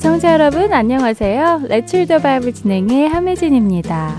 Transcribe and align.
청자 0.00 0.32
여러분 0.34 0.72
안녕하세요. 0.72 1.62
레츠더 1.68 2.18
바이블 2.18 2.52
진행의 2.52 3.08
함혜진입니다. 3.08 4.16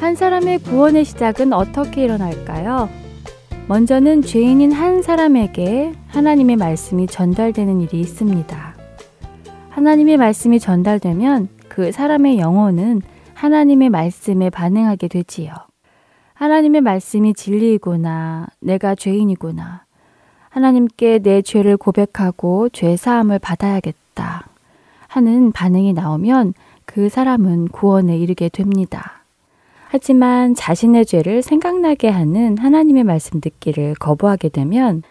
한 0.00 0.14
사람의 0.14 0.60
구원의 0.60 1.04
시작은 1.04 1.52
어떻게 1.52 2.04
일어날까요? 2.04 2.88
먼저는 3.66 4.22
죄인인 4.22 4.72
한 4.72 5.02
사람에게 5.02 5.92
하나님의 6.08 6.56
말씀이 6.56 7.06
전달되는 7.06 7.80
일이 7.80 8.00
있습니다. 8.00 8.74
하나님의 9.70 10.16
말씀이 10.16 10.60
전달되면 10.60 11.48
그 11.68 11.92
사람의 11.92 12.38
영혼은 12.38 13.02
하나님의 13.34 13.90
말씀에 13.90 14.50
반응하게 14.50 15.08
되지요. 15.08 15.52
하나님의 16.34 16.80
말씀이 16.80 17.32
진리이구나, 17.32 18.48
내가 18.60 18.94
죄인이구나. 18.94 19.84
하나님께 20.50 21.20
내 21.20 21.42
죄를 21.42 21.76
고백하고 21.76 22.68
죄 22.70 22.96
사함을 22.96 23.38
받아야겠다. 23.38 24.48
하는 25.08 25.52
반응이 25.52 25.92
나오면 25.92 26.54
그 26.84 27.08
사람은 27.08 27.68
구원에 27.68 28.18
이르게 28.18 28.48
됩니다. 28.48 29.22
하지만 29.88 30.56
자신의 30.56 31.06
죄를 31.06 31.40
생각나게 31.42 32.08
하는 32.08 32.58
하나님의 32.58 33.04
말씀 33.04 33.40
듣기를 33.40 33.94
거부하게 33.94 34.48
되면 34.48 35.04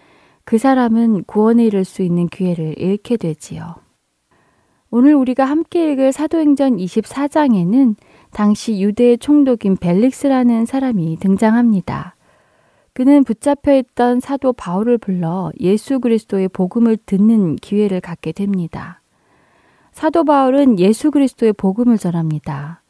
그 0.43 0.57
사람은 0.57 1.23
구원에 1.23 1.65
이를 1.65 1.85
수 1.85 2.01
있는 2.01 2.27
기회를 2.27 2.75
잃게 2.77 3.15
되지요. 3.15 3.75
오늘 4.91 5.15
우리가 5.15 5.45
함께 5.45 5.91
읽을 5.93 6.11
사도행전 6.11 6.77
24장에는 6.77 7.95
당시 8.33 8.81
유대의 8.81 9.19
총독인 9.19 9.77
벨릭스라는 9.77 10.65
사람이 10.65 11.17
등장합니다. 11.19 12.15
그는 12.93 13.23
붙잡혀 13.23 13.75
있던 13.75 14.19
사도 14.19 14.53
바울을 14.53 14.97
불러 14.97 15.51
예수 15.59 15.99
그리스도의 15.99 16.49
복음을 16.49 16.97
듣는 16.97 17.55
기회를 17.55 18.01
갖게 18.01 18.31
됩니다. 18.31 19.01
사도 19.91 20.23
바울은 20.23 20.79
예수 20.79 21.11
그리스도의 21.11 21.53
복음을 21.53 21.97
전합니다. 21.97 22.81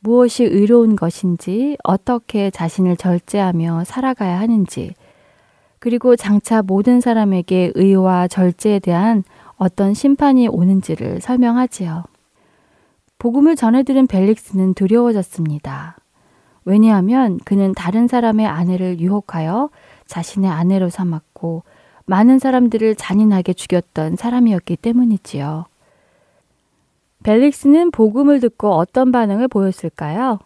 무엇이 0.00 0.44
의로운 0.44 0.96
것인지, 0.96 1.76
어떻게 1.82 2.50
자신을 2.50 2.96
절제하며 2.96 3.84
살아가야 3.84 4.38
하는지, 4.38 4.94
그리고 5.78 6.14
장차 6.16 6.62
모든 6.62 7.00
사람에게 7.00 7.72
의와 7.74 8.28
절제에 8.28 8.78
대한 8.78 9.24
어떤 9.56 9.94
심판이 9.94 10.48
오는지를 10.48 11.20
설명하지요. 11.20 12.04
복음을 13.18 13.56
전해들은 13.56 14.06
벨릭스는 14.06 14.74
두려워졌습니다. 14.74 15.96
왜냐하면 16.64 17.38
그는 17.44 17.72
다른 17.74 18.08
사람의 18.08 18.46
아내를 18.46 19.00
유혹하여 19.00 19.70
자신의 20.06 20.50
아내로 20.50 20.90
삼았고 20.90 21.62
많은 22.06 22.38
사람들을 22.38 22.94
잔인하게 22.96 23.54
죽였던 23.54 24.16
사람이었기 24.16 24.76
때문이지요. 24.76 25.66
벨릭스는 27.22 27.90
복음을 27.90 28.40
듣고 28.40 28.72
어떤 28.72 29.10
반응을 29.10 29.48
보였을까요? 29.48 30.38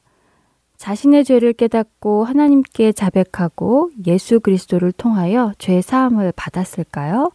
자신의 0.77 1.25
죄를 1.25 1.53
깨닫고 1.53 2.25
하나님께 2.25 2.93
자백하고 2.93 3.91
예수 4.07 4.39
그리스도를 4.39 4.93
통하여 4.93 5.53
죄 5.59 5.81
사함을 5.81 6.33
받았을까요? 6.37 7.33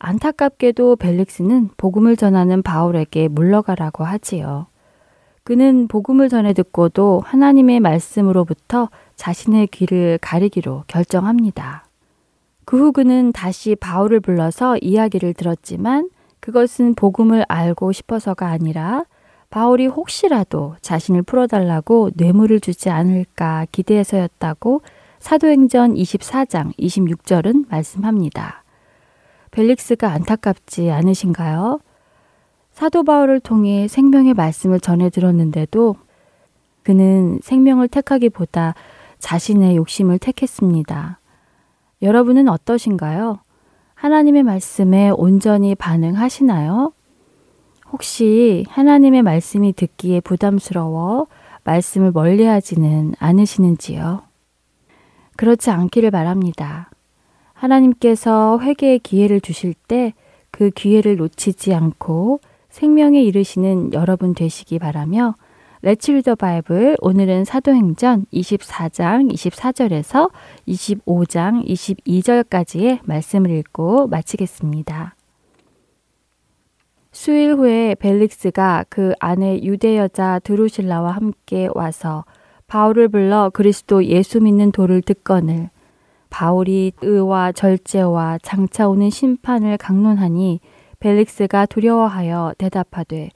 안타깝게도 0.00 0.96
벨릭스는 0.96 1.70
복음을 1.76 2.16
전하는 2.16 2.62
바울에게 2.62 3.28
물러가라고 3.28 4.02
하지요. 4.02 4.66
그는 5.44 5.88
복음을 5.88 6.28
전해 6.28 6.52
듣고도 6.52 7.22
하나님의 7.24 7.80
말씀으로부터 7.80 8.88
자신의 9.16 9.68
귀를 9.68 10.18
가리기로 10.20 10.84
결정합니다. 10.86 11.84
그 12.64 12.78
후 12.78 12.92
그는 12.92 13.32
다시 13.32 13.74
바울을 13.74 14.20
불러서 14.20 14.78
이야기를 14.80 15.34
들었지만 15.34 16.08
그것은 16.40 16.94
복음을 16.94 17.44
알고 17.48 17.92
싶어서가 17.92 18.46
아니라 18.46 19.04
바울이 19.50 19.86
혹시라도 19.86 20.76
자신을 20.80 21.22
풀어달라고 21.22 22.10
뇌물을 22.14 22.60
주지 22.60 22.88
않을까 22.88 23.66
기대해서였다고 23.72 24.80
사도행전 25.18 25.94
24장 25.94 26.74
26절은 26.78 27.68
말씀합니다. 27.68 28.59
벨릭스가 29.50 30.12
안타깝지 30.12 30.90
않으신가요? 30.90 31.80
사도 32.72 33.02
바울을 33.02 33.40
통해 33.40 33.88
생명의 33.88 34.34
말씀을 34.34 34.80
전해 34.80 35.10
들었는데도 35.10 35.96
그는 36.82 37.40
생명을 37.42 37.88
택하기보다 37.88 38.74
자신의 39.18 39.76
욕심을 39.76 40.18
택했습니다. 40.18 41.20
여러분은 42.02 42.48
어떠신가요? 42.48 43.40
하나님의 43.94 44.42
말씀에 44.44 45.10
온전히 45.10 45.74
반응하시나요? 45.74 46.92
혹시 47.92 48.64
하나님의 48.68 49.22
말씀이 49.22 49.72
듣기에 49.74 50.20
부담스러워 50.20 51.26
말씀을 51.64 52.12
멀리 52.12 52.44
하지는 52.44 53.14
않으시는지요? 53.18 54.22
그렇지 55.36 55.70
않기를 55.70 56.10
바랍니다. 56.10 56.89
하나님께서 57.60 58.58
회개의 58.60 58.98
기회를 59.00 59.40
주실 59.40 59.74
때 59.74 60.12
그 60.50 60.70
기회를 60.70 61.16
놓치지 61.16 61.74
않고 61.74 62.40
생명에 62.68 63.22
이르시는 63.22 63.92
여러분 63.92 64.34
되시기 64.34 64.78
바라며 64.78 65.34
Let's 65.82 66.10
Read 66.10 66.24
the 66.24 66.34
Bible 66.34 66.98
오늘은 67.00 67.44
사도행전 67.44 68.26
24장 68.32 69.32
24절에서 69.32 70.30
25장 70.68 71.66
22절까지의 71.66 73.00
말씀을 73.04 73.50
읽고 73.50 74.08
마치겠습니다. 74.08 75.14
수일 77.12 77.54
후에 77.54 77.94
벨릭스가 77.94 78.84
그 78.88 79.14
아내 79.18 79.58
유대 79.62 79.96
여자 79.96 80.38
드루실라와 80.40 81.12
함께 81.12 81.68
와서 81.74 82.24
바울을 82.66 83.08
불러 83.08 83.50
그리스도 83.50 84.04
예수 84.04 84.40
믿는 84.40 84.70
도를 84.70 85.00
듣거늘 85.02 85.70
바울이 86.30 86.92
의와 87.02 87.52
절제와 87.52 88.38
장차 88.42 88.88
오는 88.88 89.10
심판을 89.10 89.76
강론하니 89.76 90.60
벨릭스가 91.00 91.66
두려워하여 91.66 92.54
대답하되 92.56 93.30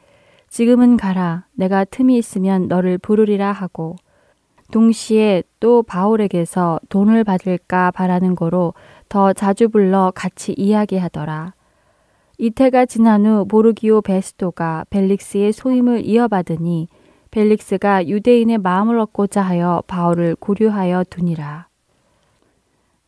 지금은 0.48 0.96
가라. 0.96 1.46
내가 1.52 1.84
틈이 1.84 2.16
있으면 2.16 2.68
너를 2.68 2.96
부르리라 2.96 3.50
하고 3.50 3.96
동시에 4.72 5.42
또 5.60 5.82
바울에게서 5.82 6.80
돈을 6.88 7.24
받을까 7.24 7.90
바라는 7.90 8.34
거로 8.34 8.72
더 9.08 9.32
자주 9.32 9.68
불러 9.68 10.12
같이 10.14 10.54
이야기하더라. 10.56 11.54
이태가 12.38 12.86
지난 12.86 13.26
후 13.26 13.46
보르기오 13.46 14.02
베스토가 14.02 14.84
벨릭스의 14.90 15.52
소임을 15.52 16.04
이어받으니 16.04 16.88
벨릭스가 17.30 18.08
유대인의 18.08 18.58
마음을 18.58 18.98
얻고자 18.98 19.42
하여 19.42 19.82
바울을 19.86 20.36
고려하여 20.36 21.04
두니라. 21.10 21.68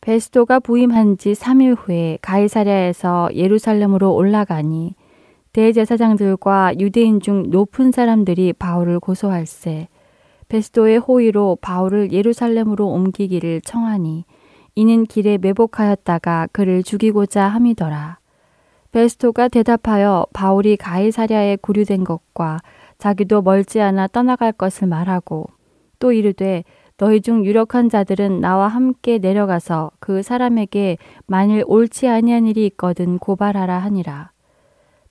베스토가 0.07 0.61
부임한 0.61 1.17
지 1.17 1.33
3일 1.33 1.75
후에 1.77 2.17
가이사랴에서 2.21 3.27
예루살렘으로 3.33 4.15
올라가니 4.15 4.95
대제사장들과 5.51 6.79
유대인 6.79 7.19
중 7.19 7.49
높은 7.49 7.91
사람들이 7.91 8.53
바울을 8.53 9.01
고소할세 9.01 9.89
베스도의 10.47 10.99
호의로 10.99 11.57
바울을 11.59 12.13
예루살렘으로 12.13 12.87
옮기기를 12.87 13.59
청하니 13.65 14.23
이는 14.75 15.03
길에 15.03 15.37
매복하였다가 15.39 16.47
그를 16.53 16.83
죽이고자 16.83 17.45
함이더라. 17.45 18.19
베스토가 18.93 19.49
대답하여 19.49 20.25
바울이 20.31 20.77
가이사랴에 20.77 21.57
구류된 21.57 22.05
것과 22.05 22.59
자기도 22.97 23.41
멀지 23.41 23.81
않아 23.81 24.07
떠나갈 24.07 24.53
것을 24.53 24.87
말하고 24.87 25.49
또 25.99 26.13
이르되 26.13 26.63
너희 26.97 27.21
중 27.21 27.45
유력한 27.45 27.89
자들은 27.89 28.41
나와 28.41 28.67
함께 28.67 29.19
내려가서 29.19 29.91
그 29.99 30.23
사람에게 30.23 30.97
만일 31.27 31.63
옳지 31.67 32.07
아니한 32.07 32.47
일이 32.47 32.65
있거든 32.65 33.19
고발하라 33.19 33.77
하니라. 33.77 34.31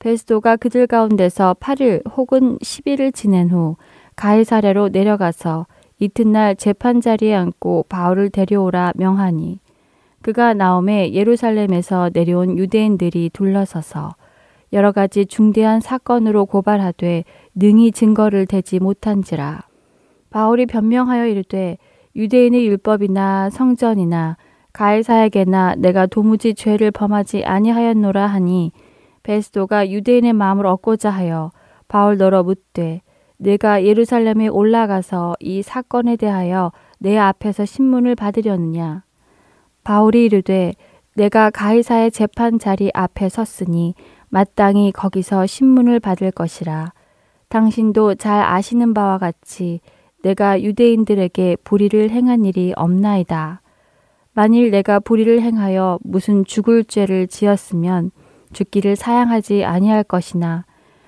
베스도가 0.00 0.56
그들 0.56 0.86
가운데서 0.88 1.56
8일 1.60 2.02
혹은 2.16 2.58
10일을 2.58 3.14
지낸 3.14 3.50
후 3.50 3.76
가이사랴로 4.16 4.88
내려가서 4.88 5.66
이튿날 5.98 6.56
재판 6.56 7.00
자리에 7.00 7.34
앉고 7.34 7.86
바울을 7.88 8.30
데려오라 8.30 8.92
명하니 8.96 9.60
그가 10.22 10.54
나옴에 10.54 11.12
예루살렘에서 11.12 12.10
내려온 12.12 12.58
유대인들이 12.58 13.30
둘러서서 13.32 14.16
여러 14.72 14.92
가지 14.92 15.24
중대한 15.24 15.80
사건으로 15.80 16.46
고발하되 16.46 17.24
능히 17.54 17.92
증거를 17.92 18.46
대지 18.46 18.78
못한지라 18.80 19.65
바울이 20.36 20.66
변명하여 20.66 21.28
이르되 21.28 21.78
유대인의 22.14 22.66
율법이나 22.66 23.48
성전이나 23.48 24.36
가이사에게나 24.74 25.76
내가 25.78 26.04
도무지 26.04 26.52
죄를 26.52 26.90
범하지 26.90 27.46
아니하였노라 27.46 28.26
하니 28.26 28.70
베스도가 29.22 29.88
유대인의 29.88 30.34
마음을 30.34 30.66
얻고자 30.66 31.08
하여 31.08 31.52
바울 31.88 32.18
너러 32.18 32.42
묻되 32.42 33.00
내가 33.38 33.82
예루살렘에 33.82 34.48
올라가서 34.48 35.36
이 35.40 35.62
사건에 35.62 36.16
대하여 36.16 36.70
내 36.98 37.16
앞에서 37.16 37.64
신문을 37.64 38.14
받으려느냐? 38.14 39.04
바울이 39.84 40.26
이르되 40.26 40.74
내가 41.14 41.48
가이사의 41.48 42.10
재판 42.10 42.58
자리 42.58 42.90
앞에 42.92 43.30
섰으니 43.30 43.94
마땅히 44.28 44.92
거기서 44.92 45.46
신문을 45.46 45.98
받을 45.98 46.30
것이라. 46.30 46.92
당신도 47.48 48.16
잘 48.16 48.44
아시는 48.44 48.92
바와 48.92 49.16
같이 49.16 49.80
내가 50.26 50.60
유대인들에게 50.60 51.58
불의를 51.62 52.10
행한 52.10 52.44
일이 52.44 52.72
없나이다. 52.74 53.60
만일 54.32 54.72
내가 54.72 54.98
불의를 54.98 55.40
행하여 55.40 56.00
무슨 56.02 56.44
죽을 56.44 56.82
죄를 56.82 57.28
지었으면 57.28 58.10
죽기를 58.52 58.96
사양하지 58.96 59.64
아니할 59.64 60.02
것이나 60.02 60.64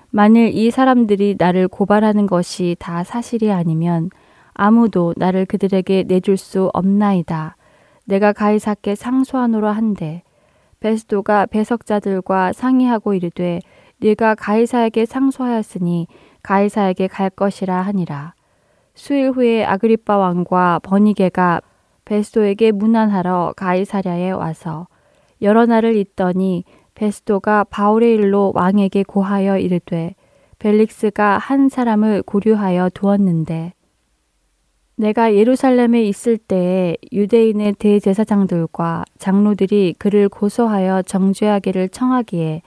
만일 0.09 0.55
이 0.55 0.71
사람들이 0.71 1.35
나를 1.37 1.67
고발하는 1.67 2.27
것이 2.27 2.77
다 2.79 3.03
사실이 3.03 3.51
아니면 3.51 4.09
아무도 4.53 5.13
나를 5.17 5.45
그들에게 5.45 6.05
내줄 6.07 6.37
수 6.37 6.69
없나이다. 6.73 7.57
내가 8.05 8.31
가이사께 8.31 8.95
상소하노라 8.95 9.73
한데 9.73 10.23
베스도가 10.79 11.45
배석자들과 11.47 12.53
상의하고 12.53 13.13
이르되 13.13 13.59
네가 13.97 14.35
가이사에게 14.35 15.05
상소하였으니 15.05 16.07
가이사에게 16.41 17.07
갈 17.07 17.29
것이라 17.29 17.81
하니라. 17.81 18.38
수일 18.99 19.31
후에 19.31 19.63
아그리빠 19.63 20.17
왕과 20.17 20.81
버니게가 20.83 21.61
베스도에게 22.03 22.73
문안하러 22.73 23.53
가이사랴에 23.55 24.31
와서 24.31 24.87
여러 25.41 25.65
날을 25.65 25.95
있더니 25.95 26.65
베스도가 26.95 27.63
바울의 27.63 28.15
일로 28.15 28.51
왕에게 28.53 29.03
고하여 29.03 29.57
이르되 29.57 30.15
벨릭스가 30.59 31.37
한 31.37 31.69
사람을 31.69 32.23
고류하여 32.23 32.89
두었는데 32.93 33.71
내가 34.97 35.33
예루살렘에 35.33 36.03
있을 36.03 36.37
때에 36.37 36.97
유대인의 37.13 37.75
대제사장들과 37.79 39.05
장로들이 39.17 39.95
그를 39.97 40.27
고소하여 40.27 41.03
정죄하기를 41.03 41.87
청하기에 41.87 42.63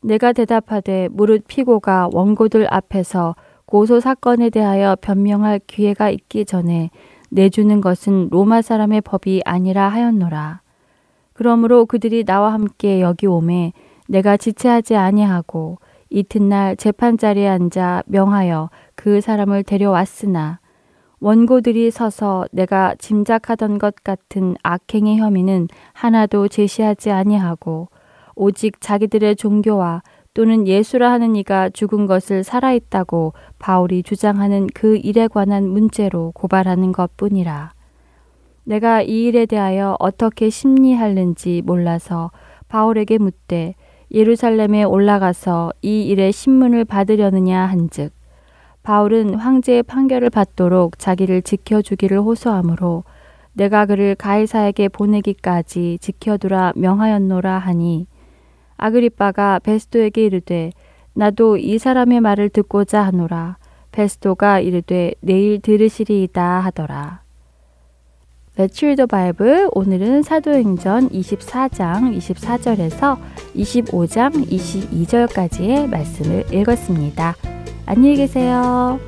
내가 0.00 0.32
대답하되 0.32 1.08
무릇 1.10 1.42
피고가 1.48 2.10
원고들 2.12 2.72
앞에서 2.72 3.34
고소 3.66 3.98
사건에 3.98 4.48
대하여 4.48 4.96
변명할 5.00 5.60
기회가 5.66 6.08
있기 6.08 6.44
전에 6.44 6.90
내주는 7.30 7.80
것은 7.80 8.28
로마 8.30 8.62
사람의 8.62 9.00
법이 9.00 9.42
아니라 9.44 9.88
하였노라. 9.88 10.60
그러므로 11.32 11.84
그들이 11.84 12.24
나와 12.24 12.52
함께 12.52 13.00
여기 13.00 13.26
오매 13.26 13.72
내가 14.08 14.36
지체하지 14.36 14.96
아니하고 14.96 15.78
이튿날 16.10 16.76
재판자리에 16.76 17.48
앉아 17.48 18.04
명하여 18.06 18.70
그 18.94 19.20
사람을 19.20 19.64
데려왔으나 19.64 20.60
원고들이 21.18 21.90
서서 21.90 22.46
내가 22.52 22.94
짐작하던 22.98 23.78
것 23.78 23.96
같은 24.04 24.54
악행의 24.62 25.18
혐의는 25.18 25.66
하나도 25.92 26.46
제시하지 26.46 27.10
아니하고 27.10 27.88
오직 28.36 28.80
자기들의 28.80 29.34
종교와 29.36 30.02
또는 30.36 30.68
예수라 30.68 31.10
하는 31.12 31.34
이가 31.34 31.70
죽은 31.70 32.04
것을 32.06 32.44
살아있다고 32.44 33.32
바울이 33.58 34.02
주장하는 34.02 34.66
그 34.74 34.98
일에 34.98 35.28
관한 35.28 35.66
문제로 35.66 36.30
고발하는 36.32 36.92
것 36.92 37.16
뿐이라. 37.16 37.72
내가 38.64 39.00
이 39.00 39.24
일에 39.24 39.46
대하여 39.46 39.96
어떻게 39.98 40.50
심리할는지 40.50 41.62
몰라서 41.64 42.32
바울에게 42.68 43.16
묻되 43.16 43.76
예루살렘에 44.10 44.82
올라가서 44.82 45.72
이 45.80 46.06
일의 46.06 46.32
신문을 46.32 46.84
받으려느냐 46.84 47.58
한즉 47.58 48.12
바울은 48.82 49.36
황제의 49.36 49.84
판결을 49.84 50.28
받도록 50.28 50.98
자기를 50.98 51.40
지켜주기를 51.40 52.20
호소하므로 52.20 53.04
내가 53.54 53.86
그를 53.86 54.14
가이사에게 54.14 54.90
보내기까지 54.90 55.96
지켜두라 56.02 56.74
명하였노라 56.76 57.58
하니 57.58 58.06
아그리빠가 58.76 59.58
베스도에게 59.60 60.24
이르되 60.24 60.72
나도 61.14 61.56
이 61.56 61.78
사람의 61.78 62.20
말을 62.20 62.50
듣고자 62.50 63.02
하노라 63.02 63.56
베스도가 63.92 64.60
이르되 64.60 65.14
내일 65.20 65.60
들으시리이다 65.60 66.60
하더라. 66.60 67.22
매출더 68.56 69.06
바이블 69.06 69.68
오늘은 69.72 70.22
사도행전 70.22 71.10
24장 71.10 72.16
24절에서 72.16 73.18
25장 73.54 74.32
22절까지의 74.48 75.88
말씀을 75.88 76.44
읽었습니다. 76.52 77.34
안녕히 77.84 78.16
계세요. 78.16 78.98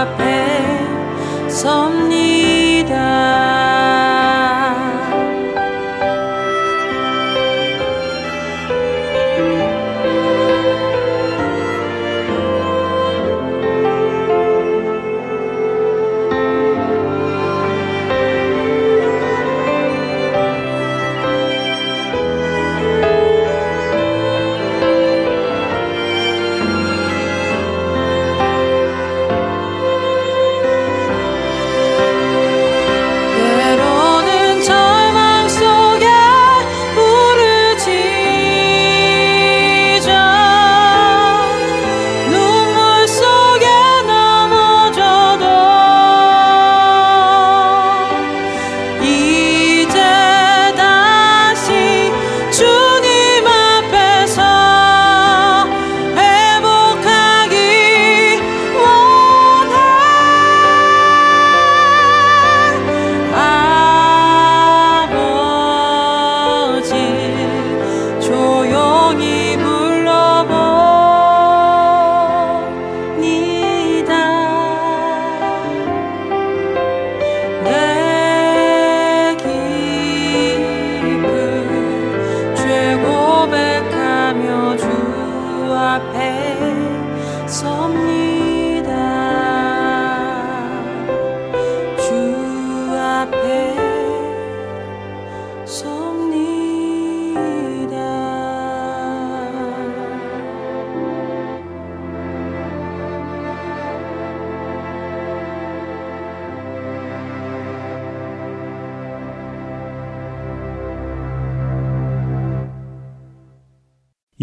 앞에 0.00 1.48
섭니다. 1.48 3.29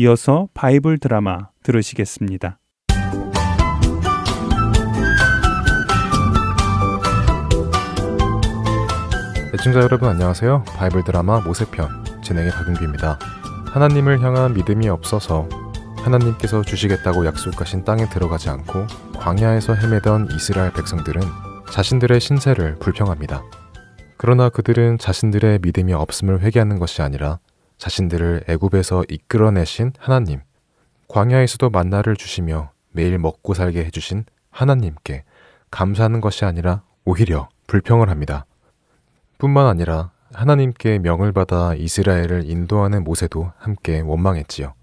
이어서 0.08 0.48
바이블 0.54 1.00
드라마 1.00 1.50
들으시겠습니다. 1.64 2.60
애청자 9.54 9.82
여러분 9.82 10.08
안녕하세요. 10.08 10.64
바이블 10.78 11.04
드라마 11.04 11.42
모세편 11.42 12.22
진행의 12.24 12.52
박윤규입니다. 12.52 13.20
하나님을 13.66 14.22
향한 14.22 14.54
믿음이 14.54 14.88
없어서 14.88 15.50
하나님께서 15.98 16.62
주시겠다고 16.62 17.26
약속하신 17.26 17.84
땅에 17.84 18.08
들어가지 18.08 18.50
않고 18.50 18.88
광야에서 19.18 19.74
헤매던 19.74 20.30
이스라엘 20.32 20.72
백성들은 20.72 21.22
자신들의 21.70 22.22
신세를 22.22 22.78
불평합니다. 22.80 23.44
그러나 24.16 24.48
그들은 24.48 25.00
자신들의 25.00 25.60
믿음이 25.62 25.92
없음을 25.92 26.40
회개하는 26.40 26.80
것이 26.80 27.02
아니라 27.02 27.40
자신들을 27.78 28.46
애굽에서 28.48 29.04
이끌어내신 29.10 29.94
하나님, 30.00 30.42
광야에서도 31.08 31.70
만나를 31.70 32.16
주시며 32.16 32.72
매일 32.92 33.18
먹고 33.20 33.54
살게 33.54 33.86
해주신 33.86 34.26
하나님께 34.50 35.24
감사하는 35.70 36.22
것이 36.22 36.46
아니라 36.46 36.82
오히려 37.06 37.50
불평을 37.68 38.10
합니다. 38.10 38.46
뿐만 39.38 39.68
아니라 39.68 40.12
하나님께 40.34 41.00
명을 41.00 41.32
받아 41.32 41.74
이스라엘을 41.76 42.50
인도하는 42.50 43.04
모세도 43.04 43.52
함께 43.58 44.02
원망했지요. 44.02 44.74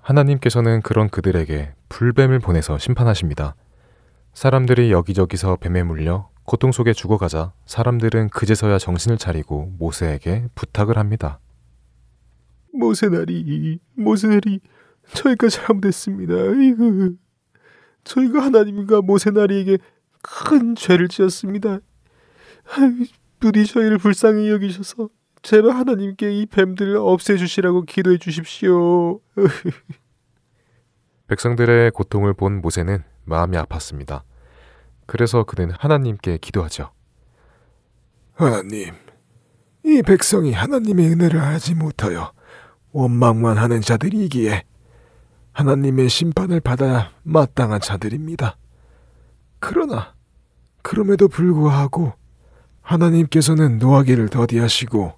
하나님께서는 0.00 0.82
그런 0.82 1.08
그들에게 1.08 1.74
불뱀을 1.88 2.40
보내서 2.40 2.78
심판하십니다. 2.78 3.54
사람들이 4.34 4.90
여기저기서 4.90 5.56
뱀에 5.56 5.82
물려 5.82 6.28
고통 6.44 6.72
속에 6.72 6.92
죽어가자 6.92 7.52
사람들은 7.66 8.30
그제서야 8.30 8.78
정신을 8.78 9.18
차리고 9.18 9.72
모세에게 9.78 10.46
부탁을 10.54 10.98
합니다. 10.98 11.38
모세나리, 12.72 13.78
모세나리, 13.94 14.60
저희가 15.14 15.48
잘못했습니다. 15.48 16.34
이거 16.34 17.10
저희가 18.04 18.42
하나님과 18.42 19.02
모세나리에게 19.02 19.78
큰 20.22 20.74
죄를 20.74 21.08
지었습니다. 21.08 21.80
부디 23.40 23.66
저희를 23.66 23.98
불쌍히 23.98 24.48
여기셔서 24.50 25.08
제발 25.42 25.72
하나님께 25.72 26.32
이 26.32 26.46
뱀들을 26.46 26.96
없애주시라고 26.96 27.82
기도해 27.82 28.18
주십시오. 28.18 29.20
백성들의 31.26 31.90
고통을 31.90 32.34
본 32.34 32.60
모세는 32.60 33.02
마음이 33.24 33.56
아팠습니다. 33.56 34.22
그래서 35.06 35.44
그는 35.44 35.72
하나님께 35.76 36.38
기도하죠. 36.38 36.90
하나님, 38.34 38.94
이 39.84 40.02
백성이 40.02 40.52
하나님의 40.52 41.10
은혜를 41.10 41.40
알지 41.40 41.74
못하여 41.74 42.32
원망만 42.92 43.58
하는 43.58 43.80
자들이기에 43.80 44.64
하나님의 45.52 46.08
심판을 46.08 46.60
받아야 46.60 47.10
마땅한 47.22 47.80
자들입니다. 47.80 48.56
그러나 49.58 50.14
그럼에도 50.82 51.28
불구하고 51.28 52.12
하나님께서는 52.80 53.78
노하기를 53.78 54.28
더디하시고 54.28 55.12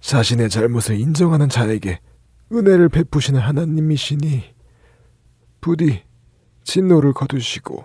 자신의 0.00 0.50
잘못을 0.50 0.98
인정하는 0.98 1.48
자에게 1.48 2.00
은혜를 2.52 2.88
베푸시는 2.88 3.40
하나님이시니 3.40 4.54
부디 5.60 6.02
진노를 6.64 7.12
거두시고 7.12 7.84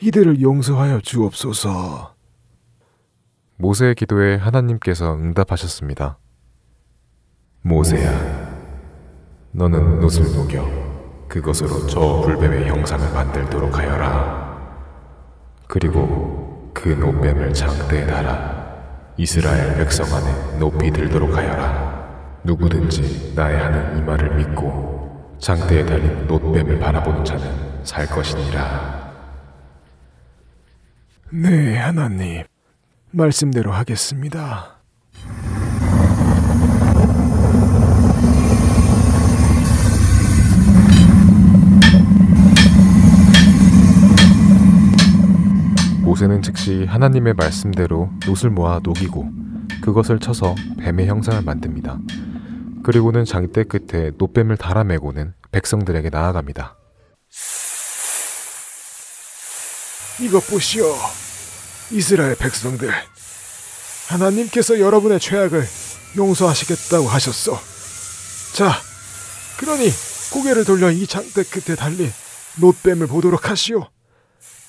이들을 0.00 0.40
용서하여 0.40 1.00
주옵소서. 1.00 2.14
모세의 3.56 3.96
기도에 3.96 4.36
하나님께서 4.36 5.14
응답하셨습니다. 5.14 6.17
모세야, 7.62 8.48
너는 9.52 10.00
놋을 10.00 10.32
녹여 10.34 11.26
그것으로 11.28 11.86
저 11.86 12.22
불뱀의 12.22 12.68
형상을 12.68 13.12
만들도록 13.12 13.76
하여라. 13.76 14.48
그리고 15.66 16.70
그 16.72 16.88
놋뱀을 16.88 17.52
장대에 17.52 18.06
달아 18.06 18.58
이스라엘 19.16 19.76
백성 19.76 20.06
안에 20.14 20.58
높이 20.58 20.90
들도록 20.90 21.36
하여라. 21.36 22.38
누구든지 22.44 23.34
나의 23.34 23.58
하는 23.58 23.98
이 23.98 24.02
말을 24.02 24.36
믿고 24.36 25.36
장대에 25.38 25.84
달린 25.84 26.26
놋뱀을 26.26 26.78
바라보는 26.78 27.24
자는 27.24 27.84
살 27.84 28.06
것이니라. 28.06 29.12
네, 31.30 31.76
하나님. 31.76 32.44
말씀대로 33.10 33.72
하겠습니다. 33.72 34.78
모세는 46.18 46.42
즉시 46.42 46.84
하나님의 46.84 47.34
말씀대로 47.34 48.10
놋을 48.26 48.50
모아 48.50 48.80
녹이고 48.82 49.30
그것을 49.80 50.18
쳐서 50.18 50.56
뱀의 50.80 51.06
형상을 51.06 51.40
만듭니다. 51.42 52.00
그리고는 52.82 53.24
장대 53.24 53.62
끝에 53.62 54.10
놋뱀을 54.18 54.56
달아매고는 54.56 55.34
백성들에게 55.52 56.10
나아갑니다. 56.10 56.76
이것 60.20 60.44
보시오. 60.48 60.92
이스라엘 61.92 62.34
백성들. 62.34 62.90
하나님께서 64.08 64.80
여러분의 64.80 65.20
죄악을 65.20 65.62
용서하시겠다고 66.16 67.06
하셨소. 67.06 67.56
자, 68.54 68.72
그러니 69.58 69.88
고개를 70.32 70.64
돌려 70.64 70.90
이 70.90 71.06
장대 71.06 71.44
끝에 71.44 71.76
달린 71.76 72.10
놋뱀을 72.60 73.06
보도록 73.06 73.50
하시오. 73.50 73.86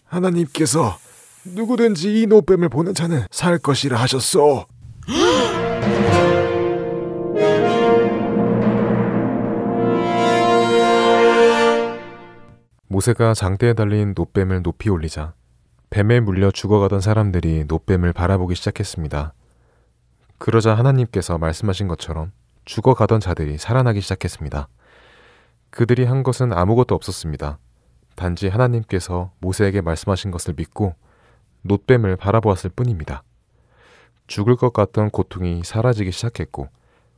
하나님께서 0.06 1.00
누구든지 1.46 2.22
이 2.22 2.28
노뱀을 2.28 2.70
보는 2.70 2.94
자는 2.94 3.26
살 3.32 3.58
것이라 3.58 3.98
하셨소. 3.98 4.66
모세가 12.88 13.34
장대에 13.34 13.74
달린 13.74 14.14
노뱀을 14.16 14.64
높이 14.64 14.90
올리자 14.90 15.34
뱀에 15.92 16.20
물려 16.20 16.52
죽어가던 16.52 17.02
사람들이 17.02 17.66
노뱀을 17.68 18.14
바라보기 18.14 18.56
시작했습니다. 18.56 19.34
그러자 20.38 20.76
하나님께서 20.76 21.38
말씀하신 21.38 21.88
것처럼 21.88 22.32
죽어가던 22.66 23.20
자들이 23.20 23.58
살아나기 23.58 24.02
시작했습니다. 24.02 24.68
그들이 25.70 26.06
한 26.06 26.24
것은 26.24 26.52
아무것도 26.52 26.96
없었습니다. 26.96 27.60
단지 28.16 28.48
하나님께서 28.48 29.32
모세에게 29.40 29.82
말씀하신 29.82 30.32
것을 30.32 30.56
믿고 30.58 30.96
노뱀을 31.64 32.16
바라보았을 32.16 32.70
뿐입니다. 32.72 33.24
죽을 34.28 34.56
것 34.56 34.74
같던 34.74 35.10
고통이 35.10 35.64
사라지기 35.64 36.12
시작했고 36.12 36.70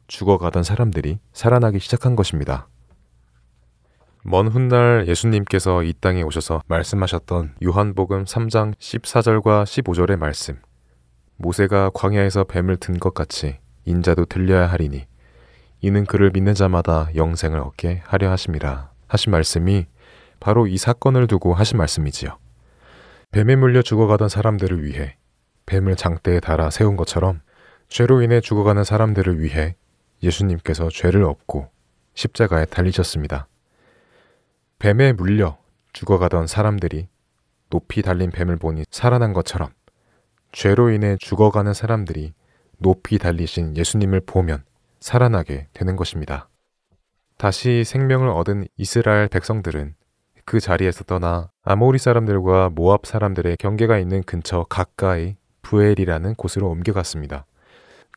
죽어가던 0.08 0.64
사람들이 0.64 1.20
살아나기 1.34 1.80
시작한 1.80 2.16
것입니다. 2.16 2.68
먼 4.24 4.48
훗날 4.48 5.06
예수님께서 5.08 5.84
이 5.84 5.94
땅에 6.00 6.22
오셔서 6.22 6.62
말씀하셨던 6.68 7.56
요한복음 7.64 8.26
3장 8.26 8.76
14절과 8.76 9.64
15절의 9.64 10.18
말씀. 10.18 10.62
모세가 11.38 11.90
광야에서 11.94 12.44
뱀을 12.44 12.78
든 12.78 13.00
것 13.00 13.14
같이 13.16 13.58
인자도 13.86 14.26
들려야 14.26 14.68
하리니 14.68 15.08
이는 15.82 16.06
그를 16.06 16.30
믿는 16.32 16.54
자마다 16.54 17.10
영생을 17.16 17.60
얻게 17.60 18.04
하려 18.06 18.30
하심이라 18.30 18.92
하신 19.08 19.32
말씀이 19.32 19.88
바로 20.40 20.68
이 20.68 20.78
사건을 20.78 21.26
두고 21.26 21.56
하신 21.56 21.80
말씀이지요. 21.80 22.38
뱀에 23.32 23.56
물려 23.56 23.82
죽어가던 23.82 24.28
사람들을 24.28 24.84
위해 24.84 25.16
뱀을 25.66 25.96
장대에 25.96 26.42
달아 26.42 26.70
세운 26.70 26.98
것처럼 26.98 27.40
죄로 27.88 28.22
인해 28.22 28.42
죽어가는 28.42 28.84
사람들을 28.84 29.40
위해 29.40 29.76
예수님께서 30.22 30.90
죄를 30.90 31.24
업고 31.24 31.70
십자가에 32.14 32.66
달리셨습니다. 32.66 33.48
뱀에 34.80 35.14
물려 35.14 35.58
죽어가던 35.94 36.48
사람들이 36.48 37.08
높이 37.70 38.02
달린 38.02 38.32
뱀을 38.32 38.58
보니 38.58 38.84
살아난 38.92 39.32
것처럼 39.32 39.70
죄로 40.52 40.90
인해 40.90 41.16
죽어가는 41.18 41.74
사람들이 41.74 42.34
높이 42.80 43.18
달리신 43.18 43.78
예수님을 43.78 44.22
보면 44.26 44.66
살아나게 45.00 45.70
되는 45.72 45.96
것입니다. 45.96 46.50
다시 47.38 47.86
생명을 47.86 48.28
얻은 48.28 48.66
이스라엘 48.76 49.30
백성들은 49.30 49.96
그 50.46 50.60
자리에서 50.60 51.04
떠나 51.04 51.50
아모리 51.64 51.98
사람들과 51.98 52.70
모압 52.70 53.06
사람들의 53.06 53.58
경계가 53.58 53.98
있는 53.98 54.24
근처 54.24 54.66
가까이 54.70 55.36
부엘이라는 55.62 56.36
곳으로 56.36 56.70
옮겨갔습니다. 56.70 57.46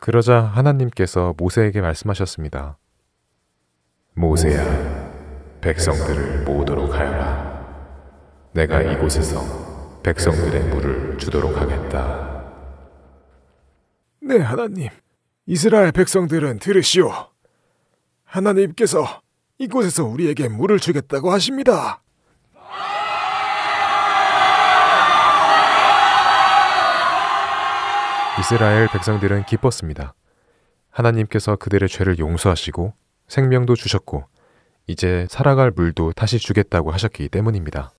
그러자 0.00 0.40
하나님께서 0.40 1.34
모세에게 1.36 1.80
말씀하셨습니다. 1.80 2.78
모세야, 4.14 5.10
백성들을 5.60 6.44
모으도록 6.44 6.94
하여라. 6.94 7.54
내가 8.52 8.82
이곳에서 8.82 10.00
백성들의 10.02 10.64
물을 10.68 11.18
주도록 11.18 11.60
하겠다. 11.60 12.44
네, 14.20 14.38
하나님. 14.38 14.88
이스라엘 15.46 15.90
백성들은 15.92 16.58
들으시오. 16.58 17.10
하나님께서 18.24 19.20
이곳에서 19.58 20.04
우리에게 20.04 20.48
물을 20.48 20.78
주겠다고 20.78 21.32
하십니다. 21.32 22.03
이스라엘 28.40 28.88
백성들은 28.88 29.44
기뻤습니다. 29.44 30.14
하나님께서 30.90 31.54
그들의 31.54 31.88
죄를 31.88 32.18
용서하시고 32.18 32.92
생명도 33.28 33.76
주셨고 33.76 34.24
이제 34.88 35.26
살아갈 35.30 35.70
물도 35.70 36.12
다시 36.12 36.38
주겠다고 36.38 36.90
하셨기 36.90 37.28
때문입니다. 37.28 37.92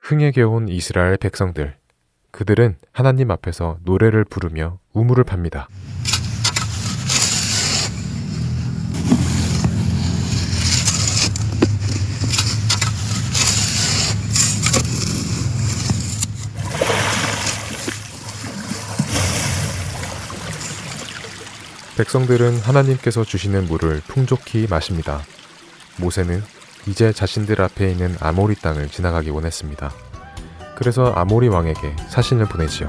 흥에 0.00 0.32
겨운 0.32 0.68
이스라엘 0.68 1.16
백성들. 1.16 1.76
그들은 2.32 2.76
하나님 2.92 3.30
앞에서 3.30 3.78
노래를 3.82 4.24
부르며 4.24 4.78
우물을 4.92 5.22
팝니다. 5.24 5.68
백성들은 21.96 22.58
하나님께서 22.60 23.24
주시는 23.24 23.64
물을 23.66 24.02
풍족히 24.06 24.66
마십니다. 24.68 25.22
모세는 25.98 26.42
이제 26.86 27.12
자신들 27.12 27.60
앞에 27.60 27.90
있는 27.90 28.14
아모리 28.20 28.54
땅을 28.56 28.88
지나가기 28.88 29.30
원했습니다. 29.30 29.90
그래서 30.76 31.12
아모리 31.12 31.48
왕에게 31.48 31.96
사신을 32.08 32.46
보내지요. 32.46 32.88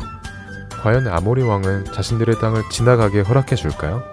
과연 0.84 1.08
아모리 1.08 1.41
왕은 1.41 1.86
자신들의 1.93 2.39
땅을 2.39 2.70
지나가게 2.70 3.22
허락해 3.22 3.56
줄까요? 3.56 4.04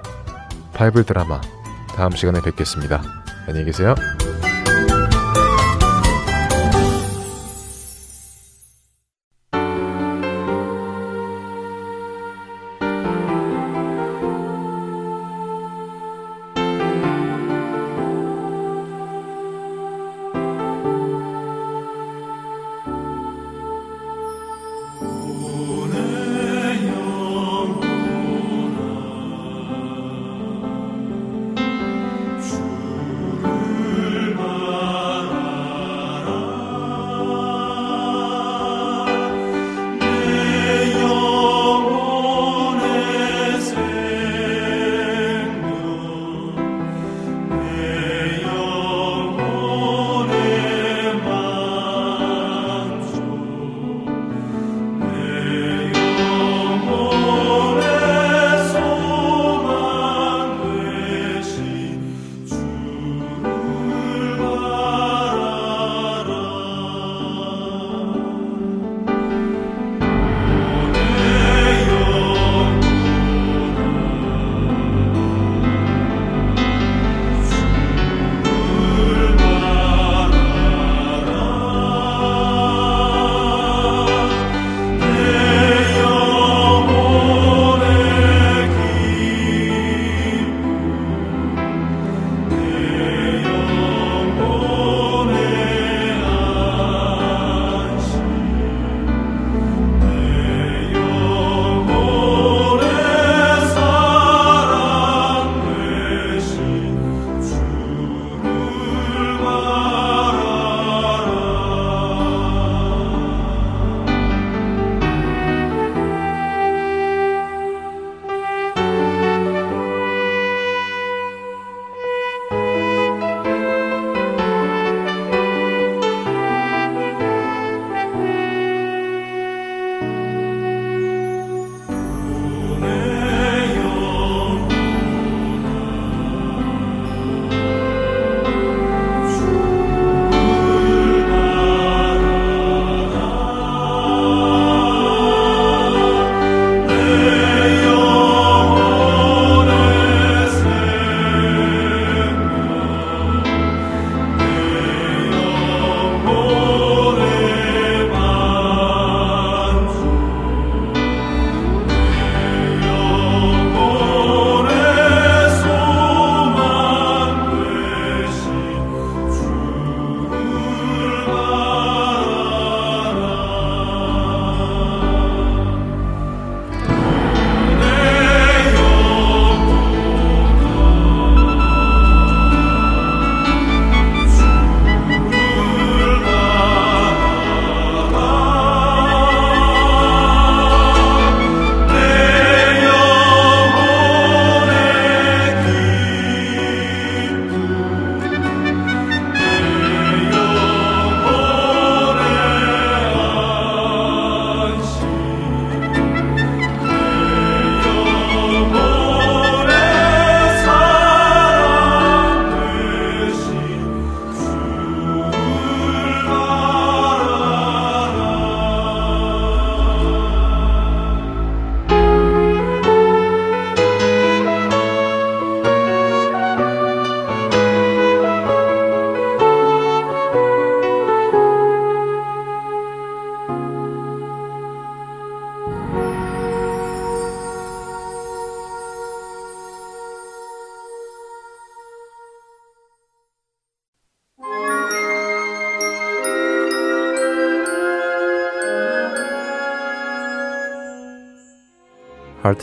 바이블 0.72 1.04
드라마 1.04 1.40
다음 1.88 2.12
시간에 2.12 2.40
뵙겠습니다. 2.40 3.02
안녕히 3.46 3.66
계세요. 3.66 3.94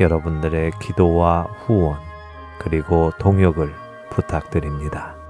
여러분들의 0.00 0.72
기도와 0.80 1.42
후원 1.42 1.98
그리고 2.58 3.12
동역을 3.18 3.72
부탁드립니다. 4.10 5.23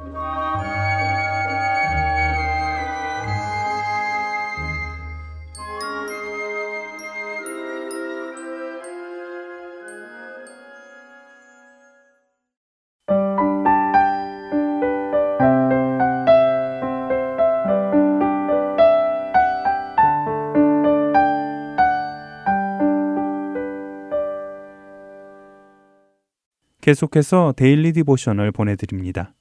계속해서 26.85 27.55
Daily 27.57 27.94
Devotional 27.94 28.53
보내드립니다. 28.53 29.33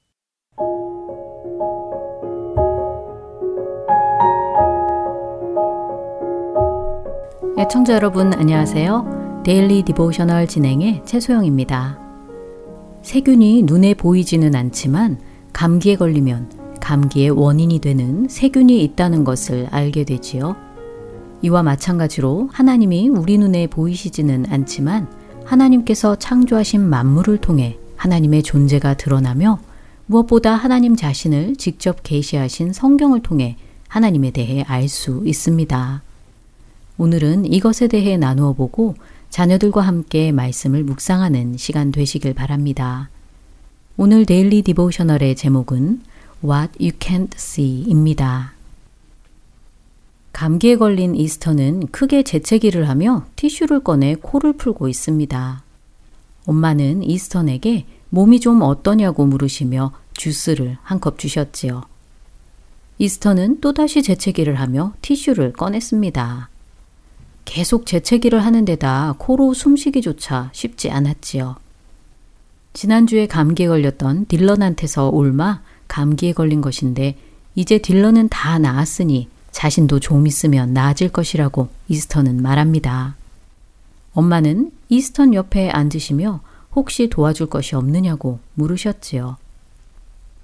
애청자 7.60 7.96
여러분 7.96 8.34
안녕하세요. 8.34 9.42
Daily 9.46 9.84
Devotional 9.84 10.48
진행의 10.48 11.02
최소영입니다. 11.04 12.00
세균이 13.02 13.64
눈에 13.64 13.94
보이지는 13.94 14.56
않지만 14.56 15.20
감기에 15.52 15.98
걸리면 15.98 16.78
감기의 16.80 17.32
원인이 17.32 17.80
되는 17.80 18.26
세균이 18.30 18.82
있다는 18.86 19.26
것을 19.26 19.68
알게 19.70 20.06
되지요. 20.06 20.56
이와 21.42 21.62
마찬가지로 21.62 22.48
하나님이 22.54 23.10
우리 23.10 23.38
눈에 23.38 23.68
보이시지는 23.68 24.46
않지만 24.50 25.23
하나님께서 25.46 26.16
창조하신 26.16 26.82
만물을 26.82 27.38
통해 27.38 27.78
하나님의 27.96 28.44
존재가 28.44 28.96
드러나며 28.96 29.60
무엇보다 30.06 30.56
하나님 30.56 30.96
자신을 30.96 31.56
직접 31.56 32.04
계시하신 32.04 32.74
성경을 32.74 33.22
통해 33.22 33.58
하나님에 33.88 34.32
대해 34.32 34.64
알 34.68 34.88
수 34.88 35.24
있습니다. 35.26 36.02
오늘은 36.98 37.46
이것에 37.46 37.88
대해 37.88 38.18
나누어 38.18 38.54
보고 38.54 38.96
자녀들과 39.30 39.82
함께 39.82 40.32
말씀을 40.32 40.84
묵상하는 40.84 41.58
시간 41.58 41.92
되시길 41.92 42.34
바랍니다. 42.34 43.10
오늘 43.98 44.26
Daily 44.26 44.62
Devotional의 44.62 45.36
제목은 45.36 46.02
What 46.44 46.74
You 46.80 46.92
Can't 47.00 47.36
See입니다. 47.36 48.54
감기에 50.34 50.78
걸린 50.78 51.16
이스터는 51.16 51.88
크게 51.88 52.24
재채기를 52.24 52.90
하며 52.90 53.26
티슈를 53.36 53.82
꺼내 53.82 54.16
코를 54.16 54.54
풀고 54.54 54.90
있습니다. 54.90 55.64
엄마는 56.46 57.04
이스턴에게 57.04 57.86
몸이 58.10 58.40
좀 58.40 58.62
어떠냐고 58.62 59.26
물으시며 59.26 59.94
주스를 60.14 60.78
한 60.82 61.00
컵 61.00 61.18
주셨지요. 61.20 61.84
이스턴은 62.98 63.62
또다시 63.62 64.02
재채기를 64.04 64.56
하며 64.56 64.94
티슈를 65.02 65.54
꺼냈습니다. 65.54 66.50
계속 67.46 67.86
재채기를 67.86 68.44
하는 68.44 68.66
데다 68.66 69.16
코로 69.18 69.54
숨쉬기조차 69.54 70.50
쉽지 70.54 70.90
않았지요. 70.90 71.58
지난주에 72.74 73.28
감기에 73.28 73.68
걸렸던 73.68 74.26
딜런한테서 74.26 75.10
올마 75.10 75.62
감기에 75.88 76.34
걸린 76.34 76.62
것인데 76.62 77.18
이제 77.56 77.78
딜런은 77.78 78.30
다 78.30 78.58
나았으니 78.58 79.28
자신도 79.54 80.02
좀 80.02 80.28
있으면 80.28 80.74
나아질 80.74 81.10
것이라고 81.10 81.70
이스턴은 81.88 82.42
말합니다. 82.42 83.16
엄마는 84.14 84.72
이스턴 84.90 85.34
옆에 85.34 85.70
앉으시며 85.70 86.42
혹시 86.76 87.08
도와줄 87.08 87.48
것이 87.48 87.76
없느냐고 87.76 88.40
물으셨지요. 88.56 89.38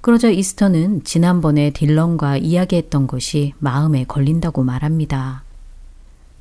그러자 0.02 0.30
이스턴은 0.30 1.04
지난번에 1.04 1.72
딜런과 1.72 2.38
이야기했던 2.38 3.08
것이 3.08 3.54
마음에 3.60 4.06
걸린다고 4.06 4.64
말합니다. 4.64 5.44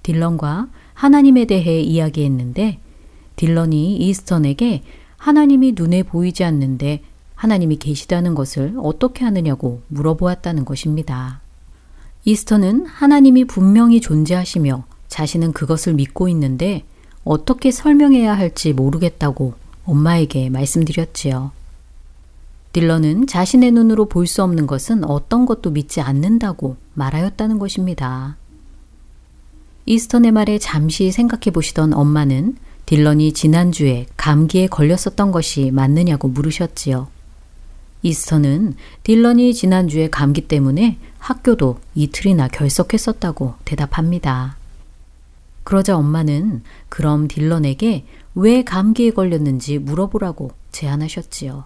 딜런과 0.04 0.68
하나님에 0.94 1.46
대해 1.46 1.80
이야기했는데 1.80 2.78
딜런이 3.36 3.96
이스턴에게 3.96 4.82
하나님이 5.16 5.72
눈에 5.74 6.02
보이지 6.02 6.44
않는데 6.44 7.02
하나님이 7.34 7.78
계시다는 7.78 8.34
것을 8.34 8.74
어떻게 8.78 9.24
하느냐고 9.24 9.82
물어보았다는 9.88 10.64
것입니다. 10.64 11.40
이스터는 12.28 12.84
하나님이 12.84 13.46
분명히 13.46 14.02
존재하시며 14.02 14.84
자신은 15.08 15.52
그것을 15.54 15.94
믿고 15.94 16.28
있는데 16.28 16.84
어떻게 17.24 17.70
설명해야 17.70 18.36
할지 18.36 18.74
모르겠다고 18.74 19.54
엄마에게 19.86 20.50
말씀드렸지요. 20.50 21.52
딜런은 22.72 23.28
자신의 23.28 23.72
눈으로 23.72 24.10
볼 24.10 24.26
수 24.26 24.42
없는 24.42 24.66
것은 24.66 25.04
어떤 25.04 25.46
것도 25.46 25.70
믿지 25.70 26.02
않는다고 26.02 26.76
말하였다는 26.92 27.58
것입니다. 27.58 28.36
이스턴의 29.86 30.32
말에 30.32 30.58
잠시 30.58 31.10
생각해 31.10 31.50
보시던 31.50 31.94
엄마는 31.94 32.56
딜런이 32.84 33.32
지난주에 33.32 34.04
감기에 34.18 34.66
걸렸었던 34.66 35.32
것이 35.32 35.70
맞느냐고 35.70 36.28
물으셨지요. 36.28 37.08
이스턴은 38.02 38.74
딜런이 39.02 39.54
지난주에 39.54 40.08
감기 40.08 40.42
때문에 40.42 40.98
학교도 41.18 41.78
이틀이나 41.94 42.48
결석했었다고 42.48 43.54
대답합니다. 43.64 44.56
그러자 45.64 45.96
엄마는 45.96 46.62
그럼 46.88 47.28
딜런에게 47.28 48.04
왜 48.34 48.62
감기에 48.62 49.10
걸렸는지 49.10 49.78
물어보라고 49.78 50.52
제안하셨지요. 50.72 51.64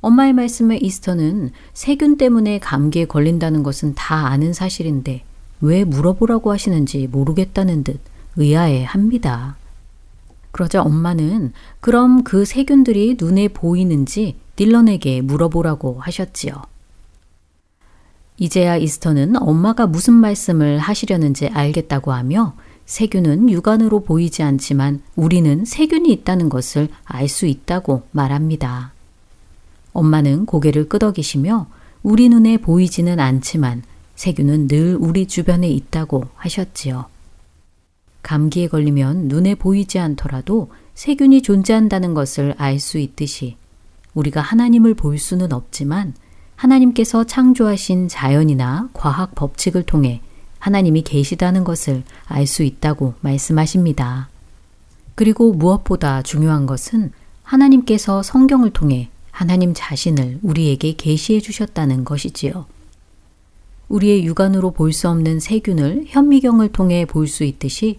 엄마의 0.00 0.32
말씀에 0.32 0.76
이스터는 0.76 1.50
세균 1.72 2.16
때문에 2.18 2.60
감기에 2.60 3.06
걸린다는 3.06 3.62
것은 3.62 3.94
다 3.94 4.28
아는 4.28 4.52
사실인데 4.52 5.24
왜 5.60 5.84
물어보라고 5.84 6.52
하시는지 6.52 7.08
모르겠다는 7.08 7.82
듯 7.82 7.98
의아해 8.36 8.84
합니다. 8.84 9.56
그러자 10.50 10.82
엄마는 10.82 11.52
그럼 11.80 12.24
그 12.24 12.44
세균들이 12.44 13.16
눈에 13.20 13.48
보이는지 13.48 14.36
딜런에게 14.56 15.20
물어보라고 15.22 16.00
하셨지요. 16.00 16.62
이제야 18.38 18.76
이스터는 18.76 19.36
엄마가 19.36 19.86
무슨 19.86 20.14
말씀을 20.14 20.78
하시려는지 20.78 21.48
알겠다고 21.48 22.12
하며 22.12 22.54
세균은 22.86 23.50
육안으로 23.50 24.00
보이지 24.00 24.42
않지만 24.42 25.02
우리는 25.14 25.64
세균이 25.64 26.10
있다는 26.12 26.48
것을 26.48 26.88
알 27.04 27.28
수 27.28 27.46
있다고 27.46 28.04
말합니다. 28.12 28.92
엄마는 29.92 30.46
고개를 30.46 30.88
끄덕이시며 30.88 31.66
우리 32.02 32.28
눈에 32.28 32.56
보이지는 32.58 33.20
않지만 33.20 33.82
세균은 34.14 34.68
늘 34.68 34.96
우리 34.98 35.26
주변에 35.26 35.68
있다고 35.68 36.24
하셨지요. 36.36 37.06
감기에 38.22 38.68
걸리면 38.68 39.28
눈에 39.28 39.54
보이지 39.54 39.98
않더라도 39.98 40.70
세균이 40.94 41.42
존재한다는 41.42 42.14
것을 42.14 42.54
알 42.58 42.80
수 42.80 42.98
있듯이 42.98 43.56
우리가 44.14 44.40
하나님을 44.40 44.94
볼 44.94 45.18
수는 45.18 45.52
없지만 45.52 46.14
하나님께서 46.56 47.24
창조하신 47.24 48.08
자연이나 48.08 48.90
과학 48.92 49.34
법칙을 49.34 49.84
통해 49.84 50.20
하나님이 50.58 51.02
계시다는 51.02 51.62
것을 51.62 52.02
알 52.26 52.46
수 52.46 52.64
있다고 52.64 53.14
말씀하십니다. 53.20 54.28
그리고 55.14 55.52
무엇보다 55.52 56.22
중요한 56.22 56.66
것은 56.66 57.12
하나님께서 57.44 58.22
성경을 58.22 58.70
통해 58.70 59.08
하나님 59.30 59.72
자신을 59.74 60.40
우리에게 60.42 60.94
계시해 60.96 61.40
주셨다는 61.40 62.04
것이지요. 62.04 62.66
우리의 63.88 64.24
육안으로 64.26 64.72
볼 64.72 64.92
수 64.92 65.08
없는 65.08 65.38
세균을 65.40 66.04
현미경을 66.08 66.70
통해 66.72 67.04
볼 67.06 67.28
수 67.28 67.44
있듯이 67.44 67.98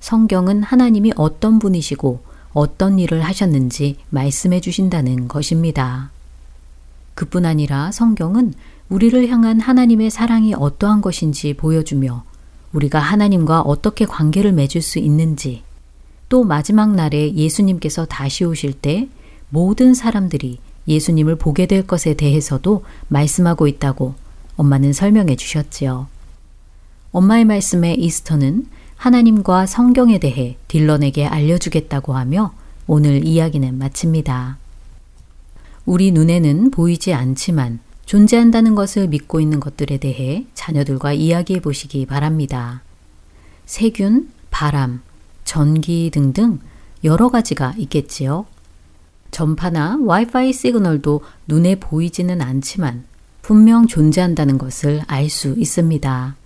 성경은 0.00 0.62
하나님이 0.62 1.12
어떤 1.16 1.58
분이시고 1.58 2.20
어떤 2.52 2.98
일을 2.98 3.22
하셨는지 3.22 3.96
말씀해 4.10 4.60
주신다는 4.60 5.28
것입니다. 5.28 6.10
그뿐 7.14 7.46
아니라 7.46 7.92
성경은 7.92 8.54
우리를 8.88 9.28
향한 9.28 9.60
하나님의 9.60 10.10
사랑이 10.10 10.54
어떠한 10.54 11.00
것인지 11.00 11.54
보여주며 11.54 12.24
우리가 12.72 12.98
하나님과 12.98 13.60
어떻게 13.60 14.04
관계를 14.04 14.52
맺을 14.52 14.82
수 14.82 14.98
있는지 14.98 15.62
또 16.28 16.44
마지막 16.44 16.94
날에 16.94 17.34
예수님께서 17.34 18.06
다시 18.06 18.44
오실 18.44 18.72
때 18.72 19.08
모든 19.48 19.94
사람들이 19.94 20.58
예수님을 20.88 21.36
보게 21.36 21.66
될 21.66 21.86
것에 21.86 22.14
대해서도 22.14 22.84
말씀하고 23.08 23.66
있다고 23.66 24.14
엄마는 24.56 24.92
설명해 24.92 25.36
주셨지요. 25.36 26.06
엄마의 27.12 27.44
말씀에 27.44 27.94
이스터는 27.94 28.66
하나님과 29.00 29.64
성경에 29.64 30.18
대해 30.18 30.58
딜런에게 30.68 31.24
알려주겠다고 31.24 32.12
하며 32.12 32.52
오늘 32.86 33.24
이야기는 33.24 33.78
마칩니다. 33.78 34.58
우리 35.86 36.12
눈에는 36.12 36.70
보이지 36.70 37.14
않지만 37.14 37.80
존재한다는 38.04 38.74
것을 38.74 39.08
믿고 39.08 39.40
있는 39.40 39.58
것들에 39.58 39.96
대해 39.96 40.44
자녀들과 40.52 41.14
이야기해 41.14 41.60
보시기 41.60 42.04
바랍니다. 42.04 42.82
세균, 43.64 44.28
바람, 44.50 45.00
전기 45.44 46.10
등등 46.12 46.58
여러 47.02 47.30
가지가 47.30 47.72
있겠지요. 47.78 48.44
전파나 49.30 49.96
와이파이 50.02 50.52
시그널도 50.52 51.22
눈에 51.46 51.76
보이지는 51.76 52.42
않지만 52.42 53.04
분명 53.40 53.86
존재한다는 53.86 54.58
것을 54.58 55.00
알 55.06 55.30
수 55.30 55.54
있습니다. 55.56 56.36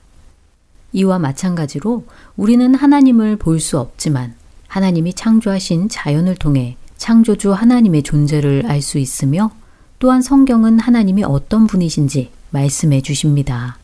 이와 0.95 1.19
마찬가지로 1.19 2.07
우리는 2.37 2.75
하나님을 2.75 3.37
볼 3.37 3.61
수 3.61 3.79
없지만 3.79 4.35
하나님이 4.69 5.15
창조하신 5.15 5.89
자연을 5.89 6.37
통해 6.37 6.77
창조주 6.97 7.53
하나님의 7.53 8.03
존재를 8.03 8.65
알 8.67 8.81
수 8.83 8.99
있으며 8.99 9.51
또한 9.99 10.23
성경은 10.23 10.79
하나님이 10.81 11.25
어떤 11.25 11.67
분이신지 11.67 12.31
말씀해 12.51 13.01
주십니다. 13.03 13.77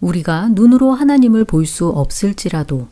우리가 0.00 0.48
눈으로 0.52 0.92
하나님을 0.92 1.44
볼 1.44 1.66
수 1.66 1.88
없을지라도 1.88 2.88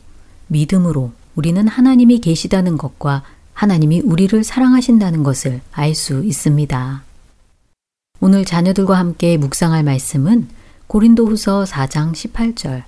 믿음으로 0.47 1.11
우리는 1.35 1.67
하나님이 1.67 2.19
계시다는 2.19 2.77
것과 2.77 3.23
하나님이 3.53 4.01
우리를 4.01 4.43
사랑하신다는 4.43 5.23
것을 5.23 5.61
알 5.71 5.95
수 5.95 6.23
있습니다. 6.23 7.03
오늘 8.21 8.45
자녀들과 8.45 8.97
함께 8.97 9.37
묵상할 9.37 9.83
말씀은 9.83 10.47
고린도 10.87 11.25
후서 11.27 11.63
4장 11.65 12.13
18절. 12.13 12.83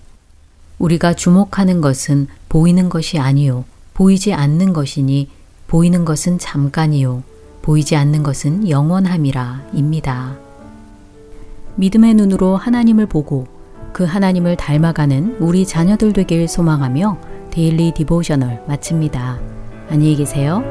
우리가 0.81 1.13
주목하는 1.13 1.79
것은 1.79 2.27
보이는 2.49 2.89
것이 2.89 3.19
아니요. 3.19 3.65
보이지 3.93 4.33
않는 4.33 4.73
것이니 4.73 5.29
보이는 5.67 6.05
것은 6.05 6.39
잠깐이요. 6.39 7.21
보이지 7.61 7.95
않는 7.95 8.23
것은 8.23 8.67
영원함이라 8.67 9.67
입니다. 9.73 10.35
믿음의 11.75 12.15
눈으로 12.15 12.57
하나님을 12.57 13.05
보고 13.05 13.47
그 13.93 14.03
하나님을 14.03 14.57
닮아가는 14.57 15.37
우리 15.39 15.67
자녀들 15.67 16.13
되길 16.13 16.47
소망하며 16.47 17.17
데일리 17.51 17.91
디보셔널 17.91 18.63
마칩니다. 18.67 19.39
안녕히 19.89 20.15
계세요. 20.15 20.63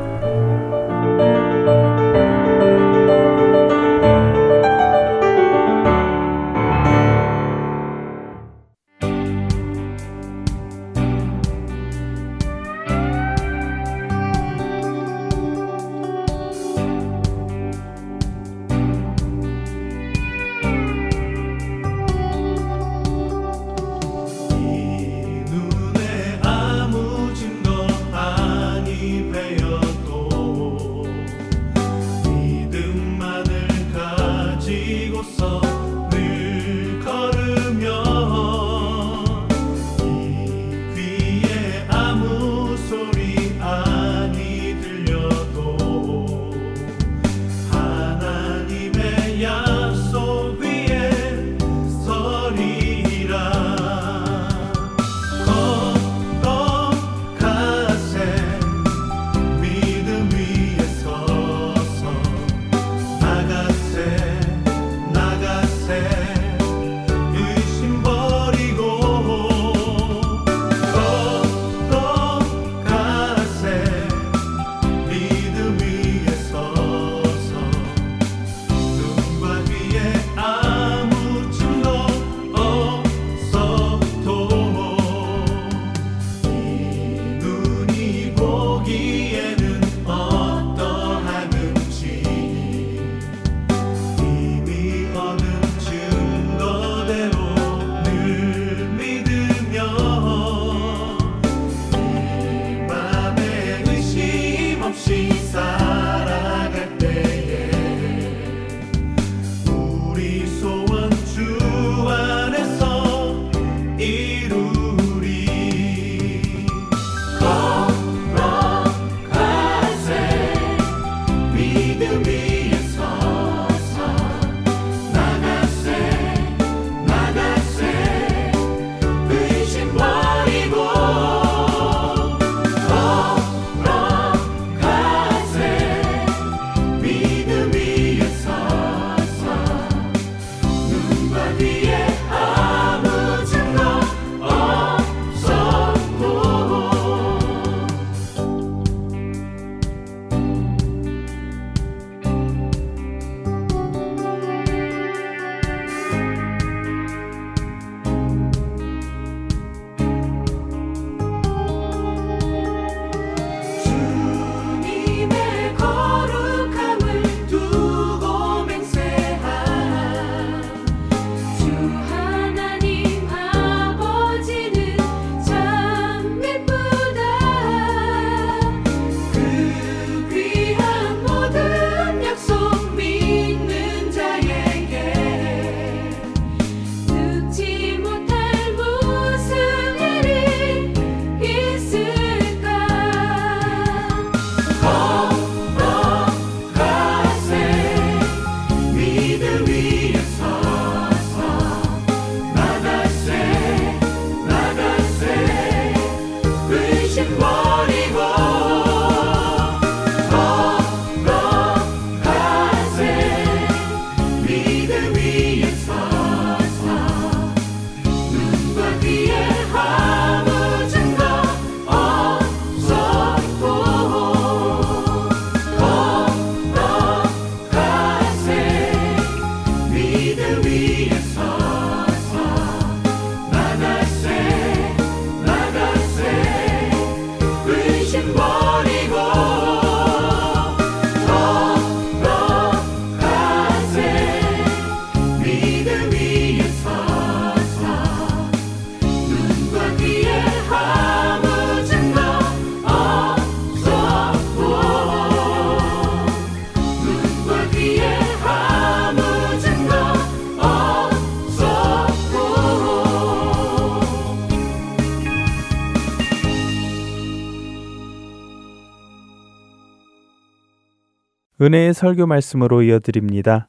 은혜의 271.63 271.93
설교 271.93 272.27
말씀으로 272.27 272.81
이어드립니다. 272.81 273.69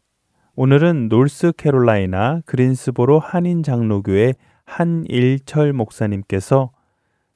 오늘은 0.56 1.10
노스캐롤라이나 1.10 2.40
그린스보로 2.46 3.20
한인 3.20 3.64
장로교회 3.64 4.36
한일철 4.64 5.74
목사님께서 5.74 6.72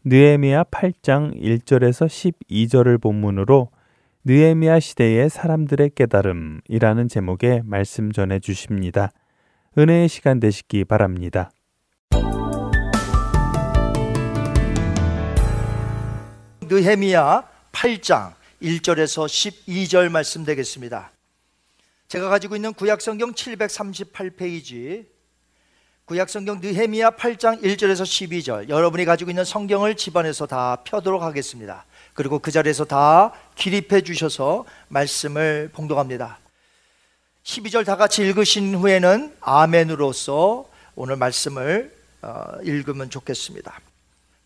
느에미야 0.06 0.64
8장 0.64 1.38
1절에서 1.38 2.08
12절을 2.08 3.02
본문으로 3.02 3.70
느에미야 4.24 4.80
시대의 4.80 5.30
사람들의 5.30 5.92
깨달음이라는 5.94 7.10
제목의 7.10 7.64
말씀 7.66 8.14
전해 8.14 8.40
주십니다. 8.40 9.12
은혜의 9.78 10.08
시간 10.08 10.40
되시기 10.40 10.86
바랍니다. 10.86 11.52
느헤미야 16.62 17.44
8장 17.74 18.45
1절에서 18.66 19.28
12절 19.28 20.10
말씀 20.10 20.44
되겠습니다. 20.44 21.12
제가 22.08 22.30
가지고 22.30 22.56
있는 22.56 22.74
구약성경 22.74 23.34
738페이지 23.34 25.06
구약성경 26.06 26.62
느헤미야 26.62 27.12
8장 27.12 27.62
1절에서 27.62 28.04
12절 28.04 28.70
여러분이 28.70 29.06
가지고 29.06 29.30
있는 29.30 29.46
성경을 29.46 29.96
집안에서 29.96 30.48
다 30.48 30.78
펴도록 30.84 31.22
하겠습니다. 31.22 31.86
그리고 32.16 32.40
그 32.40 32.52
자리에서 32.52 32.86
다 32.86 33.34
기립해 33.54 34.02
주셔서 34.02 34.66
말씀을 34.88 35.70
봉독합니다. 35.72 36.40
12절 37.44 37.86
다 37.86 37.98
같이 37.98 38.24
읽으신 38.24 38.74
후에는 38.74 39.36
아멘으로서 39.42 40.68
오늘 40.96 41.18
말씀을 41.18 41.96
어, 42.24 42.46
읽으면 42.64 43.12
좋겠습니다. 43.12 43.80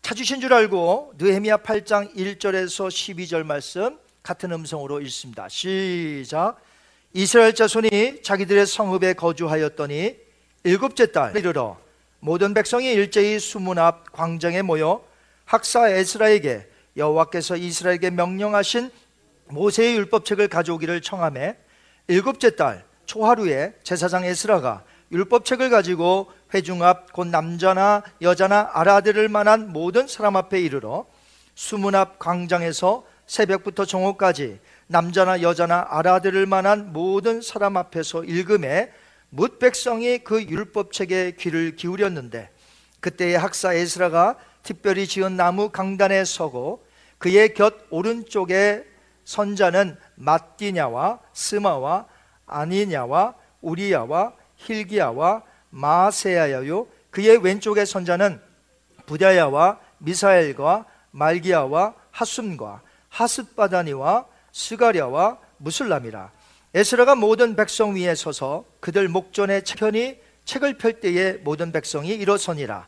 찾으신 0.02 0.42
줄 0.42 0.52
알고 0.52 1.14
느헤미야 1.16 1.58
8장 1.58 2.14
1절에서 2.14 2.88
12절 2.88 3.44
말씀 3.44 3.98
같은 4.22 4.52
음성으로 4.52 5.00
읽습니다. 5.02 5.48
시작. 5.48 6.56
이스라엘 7.12 7.54
자손이 7.54 8.22
자기들의 8.22 8.66
성읍에 8.66 9.14
거주하였더니 9.14 10.16
일곱째 10.64 11.10
달 11.10 11.36
이르러 11.36 11.78
모든 12.20 12.54
백성이 12.54 12.92
일제히 12.92 13.38
수문 13.38 13.78
앞 13.78 14.12
광장에 14.12 14.62
모여 14.62 15.02
학사 15.44 15.88
에스라에게 15.88 16.68
여호와께서 16.96 17.56
이스라엘에게 17.56 18.10
명령하신 18.10 18.90
모세의 19.48 19.96
율법책을 19.96 20.48
가져오기를 20.48 21.00
청함에 21.00 21.56
일곱째 22.08 22.54
달 22.54 22.84
초하루에 23.06 23.74
제사장 23.82 24.24
에스라가 24.24 24.84
율법책을 25.10 25.70
가지고 25.70 26.30
회중 26.54 26.82
앞 26.84 27.12
곧 27.12 27.26
남자나 27.28 28.02
여자나 28.22 28.70
알아들을 28.72 29.28
만한 29.28 29.72
모든 29.72 30.06
사람 30.06 30.36
앞에 30.36 30.60
이르러 30.60 31.06
수문 31.56 31.94
앞 31.96 32.18
광장에서 32.18 33.04
새벽부터 33.30 33.84
정오까지 33.84 34.58
남자나 34.88 35.40
여자나 35.40 35.86
알아들을 35.88 36.46
만한 36.46 36.92
모든 36.92 37.40
사람 37.40 37.76
앞에서 37.76 38.24
읽음에 38.24 38.92
뭇 39.28 39.60
백성이 39.60 40.18
그 40.18 40.42
율법책에 40.42 41.36
귀를 41.38 41.76
기울였는데 41.76 42.50
그때의 42.98 43.38
학사 43.38 43.72
에스라가 43.72 44.36
특별히 44.64 45.06
지은 45.06 45.36
나무 45.36 45.70
강단에 45.70 46.24
서고 46.24 46.84
그의 47.18 47.54
곁 47.54 47.74
오른쪽에 47.90 48.84
선자는 49.24 49.96
마띠냐와 50.16 51.20
스마와 51.32 52.06
아니냐와 52.46 53.36
우리야와 53.60 54.32
힐기야와 54.56 55.44
마세야요. 55.70 56.88
그의 57.12 57.36
왼쪽에 57.36 57.84
선자는 57.84 58.40
부다야와 59.06 59.78
미사엘과 59.98 60.86
말기야와 61.12 61.94
하숨과 62.10 62.82
하스바다니와 63.10 64.26
스가랴와 64.52 65.38
무슬람이라. 65.58 66.30
에스라가 66.72 67.14
모든 67.14 67.56
백성 67.56 67.94
위에 67.96 68.14
서서 68.14 68.64
그들 68.80 69.08
목전에 69.08 69.62
편히 69.76 70.18
책을 70.44 70.78
펼 70.78 71.00
때에 71.00 71.34
모든 71.34 71.72
백성이 71.72 72.10
일어서니라. 72.10 72.86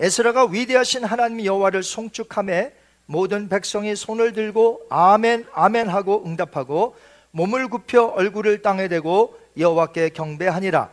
에스라가 0.00 0.46
위대하신 0.46 1.04
하나님 1.04 1.44
여호와를 1.44 1.82
송축함에 1.82 2.72
모든 3.06 3.48
백성이 3.48 3.94
손을 3.94 4.32
들고 4.32 4.82
아멘 4.90 5.46
아멘 5.52 5.88
하고 5.88 6.24
응답하고 6.26 6.96
몸을 7.30 7.68
굽혀 7.68 8.04
얼굴을 8.04 8.62
땅에 8.62 8.88
대고 8.88 9.38
여호와께 9.56 10.10
경배하니라. 10.10 10.90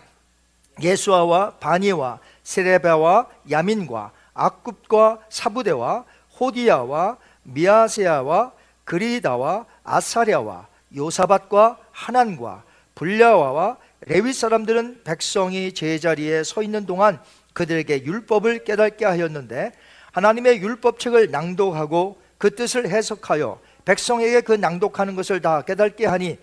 예수아와 0.81 1.57
바니와 1.59 2.19
세레바와 2.43 3.27
야민과 3.49 4.11
악굽과 4.33 5.19
사부대와 5.29 6.05
호디야와 6.39 7.17
미아세야와 7.43 8.51
그리다와 8.85 9.65
아사랴와 9.83 10.67
요사밭과 10.95 11.77
하난과 11.91 12.63
불야와와 12.95 13.77
레위 14.01 14.33
사람들은 14.33 15.01
백성이 15.03 15.73
제자리에 15.73 16.43
서 16.43 16.61
있는 16.61 16.85
동안 16.85 17.19
그들에게 17.53 18.03
율법을 18.03 18.63
깨닫게 18.63 19.05
하였는데 19.05 19.71
하나님의 20.11 20.61
율법책을 20.61 21.31
낭독하고 21.31 22.21
그 22.37 22.55
뜻을 22.55 22.89
해석하여 22.89 23.59
백성에게 23.85 24.41
그 24.41 24.53
낭독하는 24.53 25.15
것을 25.15 25.41
다 25.41 25.61
깨닫게 25.61 26.05
하니 26.05 26.37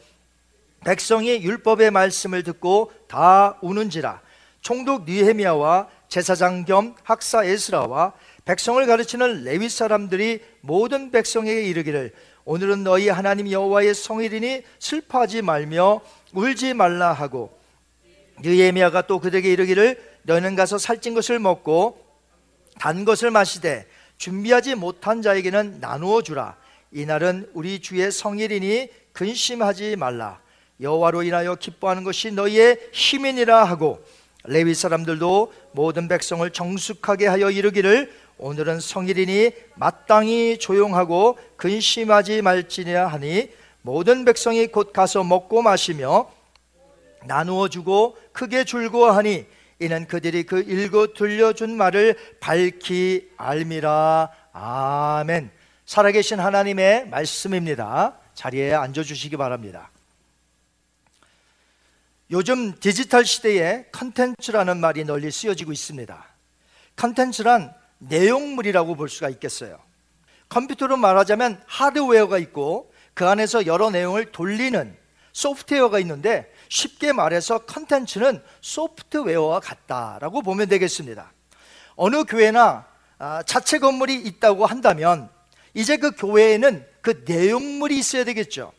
백성이 0.85 1.43
율법의 1.43 1.91
말씀을 1.91 2.43
듣고 2.43 2.91
다 3.07 3.59
우는지라 3.61 4.21
총독 4.63 5.05
니헤미야와 5.05 5.89
제사장 6.09 6.65
겸 6.65 6.95
학사 7.03 7.45
에스라와 7.45 8.13
백성을 8.45 8.85
가르치는 8.85 9.45
레위 9.45 9.69
사람들이 9.69 10.43
모든 10.61 11.11
백성에게 11.11 11.65
이르기를 11.65 12.13
오늘은 12.45 12.85
너희 12.85 13.09
하나님 13.09 13.51
여호와의 13.51 13.95
성일이니 13.95 14.63
슬퍼하지 14.79 15.43
말며 15.43 16.01
울지 16.33 16.75
말라 16.75 17.13
하고 17.13 17.59
느헤미야가 18.43 19.07
또 19.07 19.19
그들에게 19.19 19.53
이르기를 19.53 20.03
너희는 20.23 20.57
가서 20.57 20.79
살찐 20.79 21.15
것을 21.15 21.39
먹고 21.39 22.05
단 22.79 23.05
것을 23.05 23.31
마시되 23.31 23.87
준비하지 24.17 24.75
못한 24.75 25.23
자에게는 25.23 25.81
나누어 25.81 26.23
주라. 26.23 26.57
이날은 26.93 27.51
우리 27.55 27.81
주의 27.81 28.11
성일이니 28.11 28.89
근심하지 29.13 29.97
말라. 29.97 30.41
여호와로 30.81 31.23
인하여 31.23 31.55
기뻐하는 31.55 32.05
것이 32.05 32.31
너희의 32.31 32.79
힘이니라 32.93 33.65
하고 33.65 34.03
레위 34.45 34.75
사람들도 34.75 35.53
모든 35.73 36.09
백성을 36.09 36.49
정숙하게 36.51 37.27
하여 37.27 37.51
이르기를 37.51 38.13
오늘은 38.43 38.81
성일이니 38.81 39.53
마땅히 39.75 40.57
조용하고 40.59 41.39
근심하지 41.57 42.41
말지니라 42.41 43.07
하니 43.07 43.51
모든 43.83 44.25
백성이 44.25 44.67
곧 44.67 44.95
가서 44.95 45.23
먹고 45.25 45.61
마시며 45.61 46.31
나누어 47.27 47.69
주고 47.69 48.17
크게 48.33 48.65
즐거워하니 48.65 49.45
이는 49.79 50.07
그들이 50.07 50.45
그 50.45 50.61
읽어 50.61 51.09
들려준 51.15 51.77
말을 51.77 52.17
밝히 52.41 53.31
알미라. 53.37 54.31
아멘. 54.53 55.51
살아계신 55.85 56.41
하나님의 56.41 57.09
말씀입니다. 57.09 58.17
자리에 58.33 58.73
앉아 58.73 59.03
주시기 59.03 59.37
바랍니다. 59.37 59.91
요즘 62.31 62.79
디지털 62.81 63.27
시대에 63.27 63.85
컨텐츠라는 63.93 64.79
말이 64.79 65.05
널리 65.05 65.31
쓰여지고 65.31 65.73
있습니다. 65.73 66.25
컨텐츠란 66.97 67.80
내용물이라고 68.01 68.97
볼 68.97 69.09
수가 69.09 69.29
있겠어요. 69.31 69.79
컴퓨터로 70.49 70.97
말하자면 70.97 71.63
하드웨어가 71.67 72.39
있고 72.39 72.93
그 73.15 73.27
안에서 73.27 73.67
여러 73.67 73.91
내용을 73.91 74.33
돌리는 74.33 74.97
소프트웨어가 75.33 75.99
있는데 76.01 76.53
쉽게 76.69 77.13
말해서 77.13 77.59
컨텐츠는 77.59 78.43
소프트웨어와 78.61 79.61
같다라고 79.61 80.43
보면 80.43 80.69
되겠습니다. 80.69 81.33
어느 81.97 82.25
교회나 82.25 82.87
아, 83.19 83.43
자체 83.43 83.79
건물이 83.79 84.15
있다고 84.15 84.67
한다면 84.67 85.29
이제 85.75 85.99
그 85.99 86.13
교회에는 86.13 86.87
그 87.03 87.23
내용물이 87.27 87.99
있어야 87.99 88.25
되겠죠. 88.25 88.73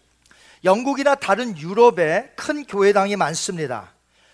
영국이나 0.63 1.15
다른 1.15 1.57
유럽에 1.57 2.31
큰 2.35 2.65
교회당이 2.65 3.15
많습니다. 3.15 3.93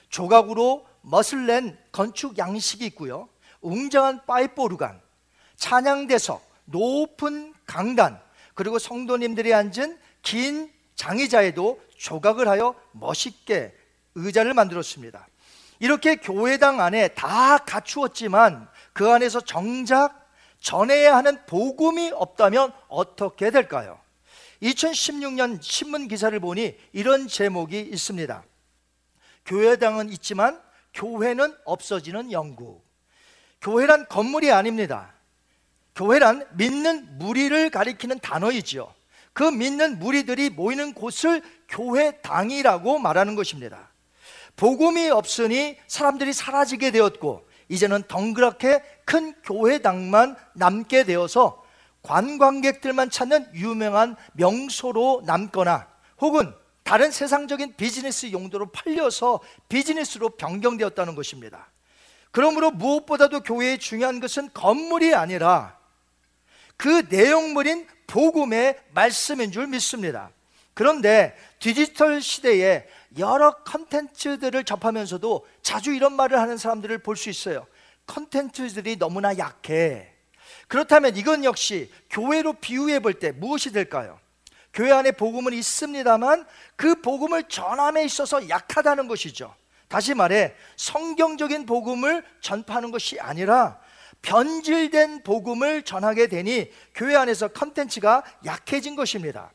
조각으로 0.09 0.85
멋을 1.01 1.45
낸 1.45 1.77
건축 1.91 2.37
양식이 2.37 2.85
있고요. 2.87 3.29
웅장한 3.61 4.25
파이프 4.25 4.61
오르간, 4.61 5.01
찬양대석, 5.55 6.45
높은 6.65 7.53
강단, 7.65 8.21
그리고 8.53 8.79
성도님들이 8.79 9.53
앉은 9.53 9.99
긴 10.21 10.71
장의자에도 10.95 11.79
조각을 11.97 12.47
하여 12.47 12.75
멋있게 12.91 13.73
의자를 14.15 14.53
만들었습니다. 14.53 15.27
이렇게 15.79 16.15
교회당 16.15 16.81
안에 16.81 17.09
다 17.09 17.59
갖추었지만 17.59 18.67
그 18.93 19.09
안에서 19.09 19.41
정작 19.41 20.27
전해야 20.59 21.15
하는 21.15 21.45
복음이 21.45 22.11
없다면 22.13 22.73
어떻게 22.87 23.51
될까요? 23.51 23.99
2016년 24.63 25.61
신문 25.61 26.07
기사를 26.07 26.37
보니 26.39 26.75
이런 26.93 27.27
제목이 27.27 27.79
있습니다. 27.79 28.43
교회당은 29.45 30.09
있지만 30.09 30.59
교회는 30.95 31.55
없어지는 31.63 32.31
영국. 32.31 32.86
교회란 33.61 34.07
건물이 34.07 34.51
아닙니다. 34.51 35.13
교회란 35.95 36.47
믿는 36.53 37.17
무리를 37.17 37.69
가리키는 37.69 38.19
단어이지요. 38.19 38.93
그 39.33 39.43
믿는 39.43 39.99
무리들이 39.99 40.49
모이는 40.49 40.93
곳을 40.93 41.41
교회당이라고 41.69 42.99
말하는 42.99 43.35
것입니다. 43.35 43.89
복음이 44.55 45.09
없으니 45.09 45.77
사람들이 45.87 46.33
사라지게 46.33 46.91
되었고 46.91 47.47
이제는 47.69 48.03
덩그랗게 48.07 48.81
큰 49.05 49.33
교회당만 49.43 50.35
남게 50.53 51.03
되어서 51.03 51.63
관광객들만 52.01 53.09
찾는 53.09 53.53
유명한 53.53 54.15
명소로 54.33 55.23
남거나 55.25 55.87
혹은 56.19 56.53
다른 56.83 57.11
세상적인 57.11 57.75
비즈니스 57.75 58.31
용도로 58.31 58.71
팔려서 58.71 59.41
비즈니스로 59.67 60.29
변경되었다는 60.29 61.15
것입니다. 61.15 61.69
그러므로 62.37 62.69
무엇보다도 62.69 63.39
교회의 63.39 63.79
중요한 63.79 64.19
것은 64.19 64.51
건물이 64.53 65.15
아니라 65.15 65.75
그 66.77 67.07
내용물인 67.09 67.87
복음의 68.05 68.79
말씀인 68.93 69.51
줄 69.51 69.65
믿습니다. 69.65 70.29
그런데 70.75 71.35
디지털 71.57 72.21
시대에 72.21 72.85
여러 73.17 73.63
컨텐츠들을 73.63 74.63
접하면서도 74.65 75.47
자주 75.63 75.91
이런 75.95 76.13
말을 76.15 76.39
하는 76.39 76.57
사람들을 76.57 76.99
볼 76.99 77.15
수 77.15 77.31
있어요. 77.31 77.65
컨텐츠들이 78.05 78.97
너무나 78.99 79.35
약해. 79.39 80.13
그렇다면 80.67 81.17
이건 81.17 81.43
역시 81.43 81.91
교회로 82.11 82.53
비유해 82.53 82.99
볼 82.99 83.15
때 83.15 83.31
무엇이 83.31 83.71
될까요? 83.71 84.19
교회 84.75 84.91
안에 84.91 85.13
복음은 85.13 85.53
있습니다만 85.53 86.45
그 86.75 87.01
복음을 87.01 87.45
전함에 87.45 88.05
있어서 88.05 88.47
약하다는 88.47 89.07
것이죠. 89.07 89.55
다시 89.87 90.13
말해 90.13 90.53
성경적인 90.75 91.65
복음을 91.65 92.23
전파하는 92.41 92.91
것이 92.91 93.19
아니라 93.19 93.79
변질된 94.21 95.23
복음을 95.23 95.83
전하게 95.83 96.27
되니 96.27 96.71
교회 96.93 97.15
안에서 97.15 97.49
컨텐츠가 97.49 98.23
약해진 98.45 98.95
것입니다. 98.95 99.51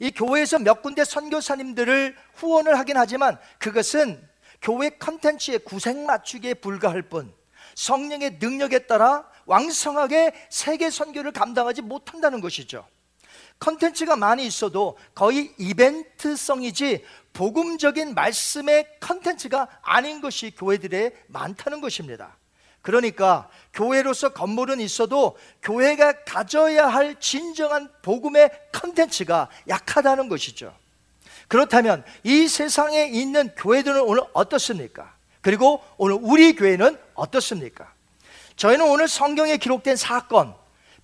이 0.00 0.10
교회에서 0.10 0.58
몇 0.58 0.82
군데 0.82 1.04
선교사님들을 1.04 2.16
후원을 2.34 2.78
하긴 2.78 2.96
하지만 2.96 3.38
그것은 3.58 4.20
교회 4.60 4.90
컨텐츠의 4.90 5.60
구색 5.60 5.96
맞추기에 5.98 6.54
불과할 6.54 7.02
뿐 7.02 7.32
성령의 7.76 8.38
능력에 8.40 8.80
따라 8.86 9.28
왕성하게 9.46 10.32
세계 10.50 10.90
선교를 10.90 11.32
감당하지 11.32 11.82
못한다는 11.82 12.40
것이죠. 12.40 12.86
컨텐츠가 13.58 14.16
많이 14.16 14.46
있어도 14.46 14.98
거의 15.14 15.54
이벤트성이지 15.58 17.04
복음적인 17.34 18.14
말씀의 18.14 18.86
컨텐츠가 19.00 19.68
아닌 19.82 20.20
것이 20.20 20.52
교회들에 20.56 21.12
많다는 21.26 21.80
것입니다. 21.80 22.36
그러니까 22.80 23.48
교회로서 23.72 24.30
건물은 24.30 24.80
있어도 24.80 25.36
교회가 25.62 26.24
가져야 26.24 26.86
할 26.86 27.18
진정한 27.18 27.90
복음의 28.02 28.50
컨텐츠가 28.72 29.48
약하다는 29.68 30.28
것이죠. 30.28 30.74
그렇다면 31.48 32.04
이 32.22 32.46
세상에 32.46 33.06
있는 33.06 33.50
교회들은 33.56 34.00
오늘 34.02 34.22
어떻습니까? 34.32 35.14
그리고 35.40 35.82
오늘 35.96 36.18
우리 36.20 36.54
교회는 36.54 36.98
어떻습니까? 37.14 37.92
저희는 38.56 38.88
오늘 38.88 39.08
성경에 39.08 39.56
기록된 39.56 39.96
사건, 39.96 40.54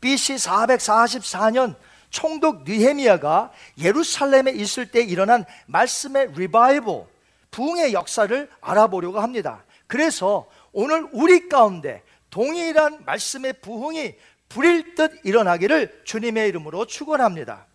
BC 0.01 0.37
444년 0.37 1.75
총독 2.11 2.65
느헤미야가 2.65 3.53
예루살렘에 3.79 4.53
있을 4.53 4.91
때 4.91 5.01
일어난 5.01 5.45
말씀의 5.67 6.33
리바이벌, 6.35 7.05
부흥의 7.51 7.93
역사를 7.93 8.49
알아보려고 8.61 9.21
합니다. 9.21 9.65
그래서 9.87 10.49
오늘 10.73 11.09
우리 11.13 11.49
가운데 11.49 12.03
동일한 12.31 13.05
말씀의 13.05 13.55
부흥이 13.61 14.15
불일 14.49 14.95
듯 14.95 15.21
일어나기를 15.25 16.03
주님의 16.05 16.49
이름으로 16.49 16.87
축원합니다. 16.87 17.67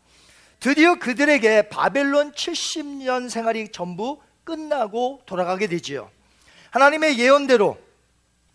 드디어 0.59 0.95
그들에게 0.95 1.69
바벨론 1.69 2.31
70년 2.31 3.29
생활이 3.29 3.69
전부 3.71 4.21
끝나고 4.43 5.21
돌아가게 5.25 5.67
되지요. 5.67 6.09
하나님의 6.71 7.17
예언대로 7.19 7.77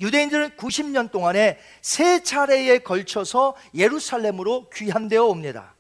유대인들은 0.01 0.51
90년 0.57 1.11
동안에 1.11 1.59
세 1.83 2.23
차례에 2.23 2.79
걸쳐서 2.79 3.55
예루살렘으로 3.75 4.71
귀환되어 4.71 5.25
옵니다. 5.25 5.75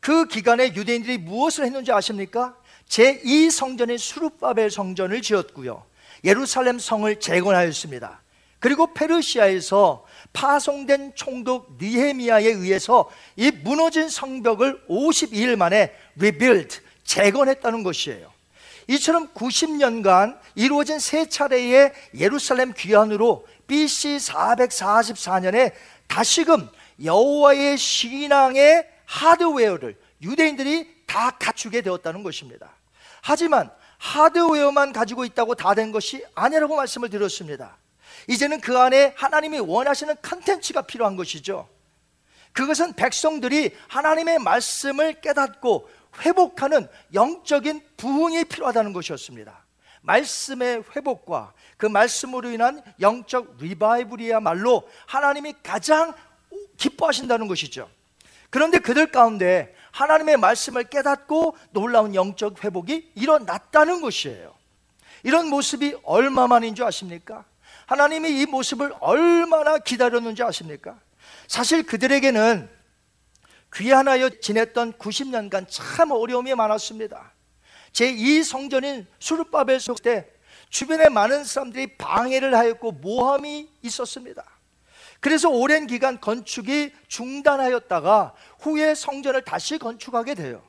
그 0.00 0.26
기간에 0.26 0.74
유대인들이 0.74 1.18
무엇을 1.18 1.64
했는지 1.64 1.90
아십니까? 1.90 2.56
제2 2.88 3.50
성전인 3.50 3.96
수르바벨 3.96 4.70
성전을 4.70 5.22
지었고요. 5.22 5.84
예루살렘 6.24 6.78
성을 6.78 7.18
재건하였습니다. 7.18 8.22
그리고 8.58 8.92
페르시아에서 8.94 10.04
파송된 10.32 11.12
총독 11.14 11.76
니헤미야에 11.80 12.46
의해서 12.46 13.10
이 13.36 13.50
무너진 13.50 14.08
성벽을 14.08 14.86
52일 14.88 15.56
만에 15.56 15.92
rebuild, 16.18 16.80
재건했다는 17.04 17.82
것이에요. 17.82 18.32
이처럼 18.88 19.28
90년간 19.34 20.38
이루어진 20.54 20.98
세 20.98 21.26
차례의 21.28 21.92
예루살렘 22.18 22.72
귀환으로 22.72 23.46
BC 23.66 24.16
444년에 24.16 25.72
다시금 26.06 26.68
여호와의 27.02 27.76
신앙의 27.76 28.88
하드웨어를 29.04 29.98
유대인들이 30.22 31.04
다 31.06 31.30
갖추게 31.32 31.82
되었다는 31.82 32.22
것입니다. 32.22 32.70
하지만 33.22 33.70
하드웨어만 33.98 34.92
가지고 34.92 35.24
있다고 35.24 35.54
다 35.54 35.74
된 35.74 35.92
것이 35.92 36.24
아니라고 36.34 36.76
말씀을 36.76 37.10
드렸습니다. 37.10 37.78
이제는 38.28 38.60
그 38.60 38.78
안에 38.78 39.14
하나님이 39.16 39.58
원하시는 39.60 40.16
컨텐츠가 40.22 40.82
필요한 40.82 41.16
것이죠. 41.16 41.68
그것은 42.52 42.94
백성들이 42.94 43.76
하나님의 43.88 44.38
말씀을 44.38 45.20
깨닫고 45.20 45.90
회복하는 46.20 46.88
영적인 47.12 47.82
부흥이 47.96 48.44
필요하다는 48.44 48.92
것이었습니다. 48.92 49.63
말씀의 50.04 50.84
회복과 50.94 51.52
그 51.76 51.86
말씀으로 51.86 52.50
인한 52.50 52.82
영적 53.00 53.56
리바이블이야말로 53.58 54.88
하나님이 55.06 55.54
가장 55.62 56.14
기뻐하신다는 56.76 57.48
것이죠. 57.48 57.88
그런데 58.50 58.78
그들 58.78 59.10
가운데 59.10 59.74
하나님의 59.90 60.36
말씀을 60.36 60.84
깨닫고 60.84 61.56
놀라운 61.70 62.14
영적 62.14 62.62
회복이 62.62 63.12
일어났다는 63.14 64.00
것이에요. 64.00 64.54
이런 65.22 65.48
모습이 65.48 65.96
얼마만인 66.04 66.74
줄 66.74 66.84
아십니까? 66.84 67.44
하나님이 67.86 68.40
이 68.40 68.46
모습을 68.46 68.92
얼마나 69.00 69.78
기다렸는지 69.78 70.42
아십니까? 70.42 70.98
사실 71.48 71.84
그들에게는 71.84 72.68
귀환하여 73.74 74.28
지냈던 74.40 74.94
90년간 74.94 75.66
참 75.68 76.10
어려움이 76.10 76.54
많았습니다. 76.54 77.32
제2 77.94 78.44
성전인 78.44 79.06
수르바벨 79.18 79.78
때 80.02 80.28
주변에 80.68 81.08
많은 81.08 81.44
사람들이 81.44 81.96
방해를 81.96 82.54
하였고 82.54 82.92
모함이 82.92 83.68
있었습니다. 83.82 84.44
그래서 85.20 85.48
오랜 85.48 85.86
기간 85.86 86.20
건축이 86.20 86.92
중단하였다가 87.08 88.34
후에 88.58 88.94
성전을 88.94 89.42
다시 89.42 89.78
건축하게 89.78 90.34
돼요. 90.34 90.62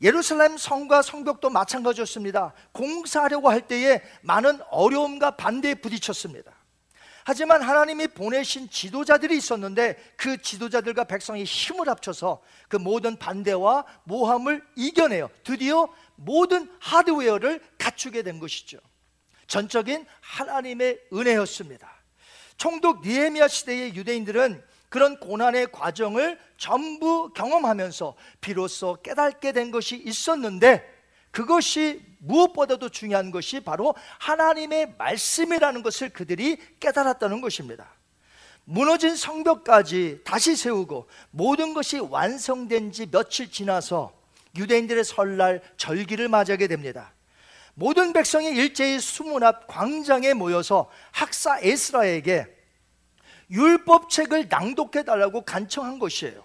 예루살렘 0.00 0.56
성과 0.56 1.02
성벽도 1.02 1.50
마찬가지였습니다. 1.50 2.54
공사하려고 2.72 3.50
할 3.50 3.60
때에 3.60 4.00
많은 4.22 4.60
어려움과 4.70 5.32
반대에 5.32 5.74
부딪혔습니다. 5.74 6.52
하지만 7.24 7.62
하나님이 7.62 8.08
보내신 8.08 8.70
지도자들이 8.70 9.36
있었는데 9.36 9.96
그 10.16 10.40
지도자들과 10.40 11.04
백성이 11.04 11.44
힘을 11.44 11.88
합쳐서 11.88 12.40
그 12.68 12.76
모든 12.76 13.16
반대와 13.16 13.84
모함을 14.04 14.64
이겨내요. 14.74 15.28
드디어 15.44 15.88
모든 16.22 16.70
하드웨어를 16.80 17.60
갖추게 17.78 18.22
된 18.22 18.38
것이죠. 18.38 18.78
전적인 19.46 20.06
하나님의 20.20 21.00
은혜였습니다. 21.12 21.90
총독 22.56 23.02
니에미아 23.02 23.48
시대의 23.48 23.94
유대인들은 23.94 24.62
그런 24.90 25.18
고난의 25.18 25.72
과정을 25.72 26.38
전부 26.58 27.32
경험하면서 27.32 28.16
비로소 28.40 28.98
깨닫게 29.02 29.52
된 29.52 29.70
것이 29.70 29.96
있었는데 29.96 30.84
그것이 31.30 32.02
무엇보다도 32.18 32.90
중요한 32.90 33.30
것이 33.30 33.60
바로 33.60 33.94
하나님의 34.18 34.94
말씀이라는 34.98 35.82
것을 35.82 36.10
그들이 36.10 36.58
깨달았다는 36.80 37.40
것입니다. 37.40 37.94
무너진 38.64 39.16
성벽까지 39.16 40.20
다시 40.24 40.54
세우고 40.54 41.08
모든 41.30 41.72
것이 41.72 41.98
완성된 41.98 42.92
지 42.92 43.06
며칠 43.10 43.50
지나서 43.50 44.19
유대인들의 44.56 45.04
설날 45.04 45.62
절기를 45.76 46.28
맞이하게 46.28 46.66
됩니다. 46.66 47.14
모든 47.74 48.12
백성이 48.12 48.48
일제히 48.50 48.98
수문 48.98 49.42
앞 49.42 49.66
광장에 49.66 50.34
모여서 50.34 50.90
학사 51.12 51.60
에스라에게 51.60 52.46
율법책을 53.50 54.48
낭독해 54.48 55.04
달라고 55.04 55.44
간청한 55.44 55.98
것이에요. 55.98 56.44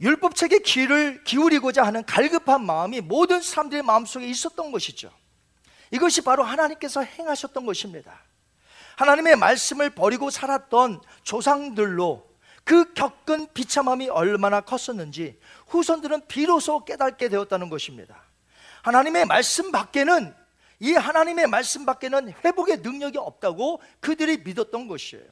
율법책의 0.00 0.62
귀를 0.62 1.24
기울이고자 1.24 1.84
하는 1.84 2.04
갈급한 2.04 2.64
마음이 2.64 3.00
모든 3.00 3.42
사람들의 3.42 3.82
마음속에 3.82 4.26
있었던 4.26 4.72
것이죠. 4.72 5.12
이것이 5.90 6.22
바로 6.22 6.42
하나님께서 6.42 7.02
행하셨던 7.02 7.66
것입니다. 7.66 8.22
하나님의 8.96 9.36
말씀을 9.36 9.90
버리고 9.90 10.30
살았던 10.30 11.00
조상들로 11.22 12.29
그 12.70 12.94
겪은 12.94 13.48
비참함이 13.52 14.10
얼마나 14.10 14.60
컸었는지 14.60 15.40
후손들은 15.66 16.28
비로소 16.28 16.84
깨닫게 16.84 17.28
되었다는 17.28 17.68
것입니다. 17.68 18.22
하나님의 18.82 19.26
말씀 19.26 19.72
밖에는 19.72 20.32
이 20.78 20.92
하나님의 20.92 21.48
말씀 21.48 21.84
밖에는 21.84 22.32
회복의 22.44 22.76
능력이 22.76 23.18
없다고 23.18 23.82
그들이 23.98 24.44
믿었던 24.44 24.86
것이에요. 24.86 25.24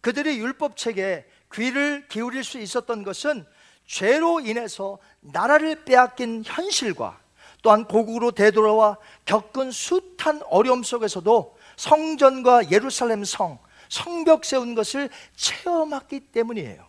그들이 0.00 0.40
율법책에 0.40 1.26
귀를 1.54 2.08
기울일 2.08 2.42
수 2.42 2.58
있었던 2.58 3.04
것은 3.04 3.46
죄로 3.86 4.40
인해서 4.40 4.98
나라를 5.20 5.84
빼앗긴 5.84 6.42
현실과 6.44 7.20
또한 7.62 7.84
고국으로 7.84 8.32
되돌아와 8.32 8.96
겪은 9.26 9.70
숱한 9.70 10.42
어려움 10.50 10.82
속에서도 10.82 11.56
성전과 11.76 12.72
예루살렘 12.72 13.22
성, 13.22 13.60
성벽 13.88 14.44
세운 14.44 14.74
것을 14.74 15.08
체험했기 15.36 16.20
때문이에요. 16.20 16.86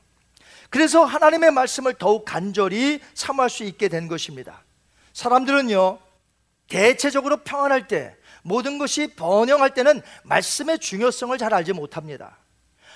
그래서 0.70 1.04
하나님의 1.04 1.52
말씀을 1.52 1.95
더욱 1.95 2.26
간절히 2.26 3.00
삼할 3.14 3.50
수 3.50 3.64
있게 3.64 3.88
된 3.88 4.08
것입니다. 4.08 4.64
사람들은요, 5.14 6.00
대체적으로 6.68 7.38
평안할 7.38 7.88
때, 7.88 8.16
모든 8.43 8.78
것이 8.78 9.08
번영할 9.16 9.74
때는 9.74 10.02
말씀의 10.24 10.80
중요성을 10.80 11.38
잘 11.38 11.54
알지 11.54 11.74
못합니다. 11.74 12.38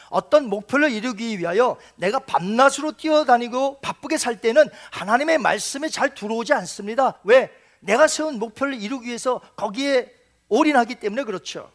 어떤 0.09 0.47
목표를 0.47 0.91
이루기 0.91 1.39
위하여 1.39 1.77
내가 1.95 2.19
밤낮으로 2.19 2.91
뛰어다니고 2.93 3.81
바쁘게 3.81 4.17
살 4.17 4.39
때는 4.39 4.69
하나님의 4.91 5.39
말씀이 5.39 5.89
잘 5.89 6.13
들어오지 6.13 6.53
않습니다. 6.53 7.19
왜? 7.23 7.51
내가 7.79 8.07
세운 8.07 8.37
목표를 8.37 8.75
이루기 8.75 9.07
위해서 9.07 9.41
거기에 9.55 10.13
올인하기 10.49 10.95
때문에 10.95 11.23
그렇죠. 11.23 11.71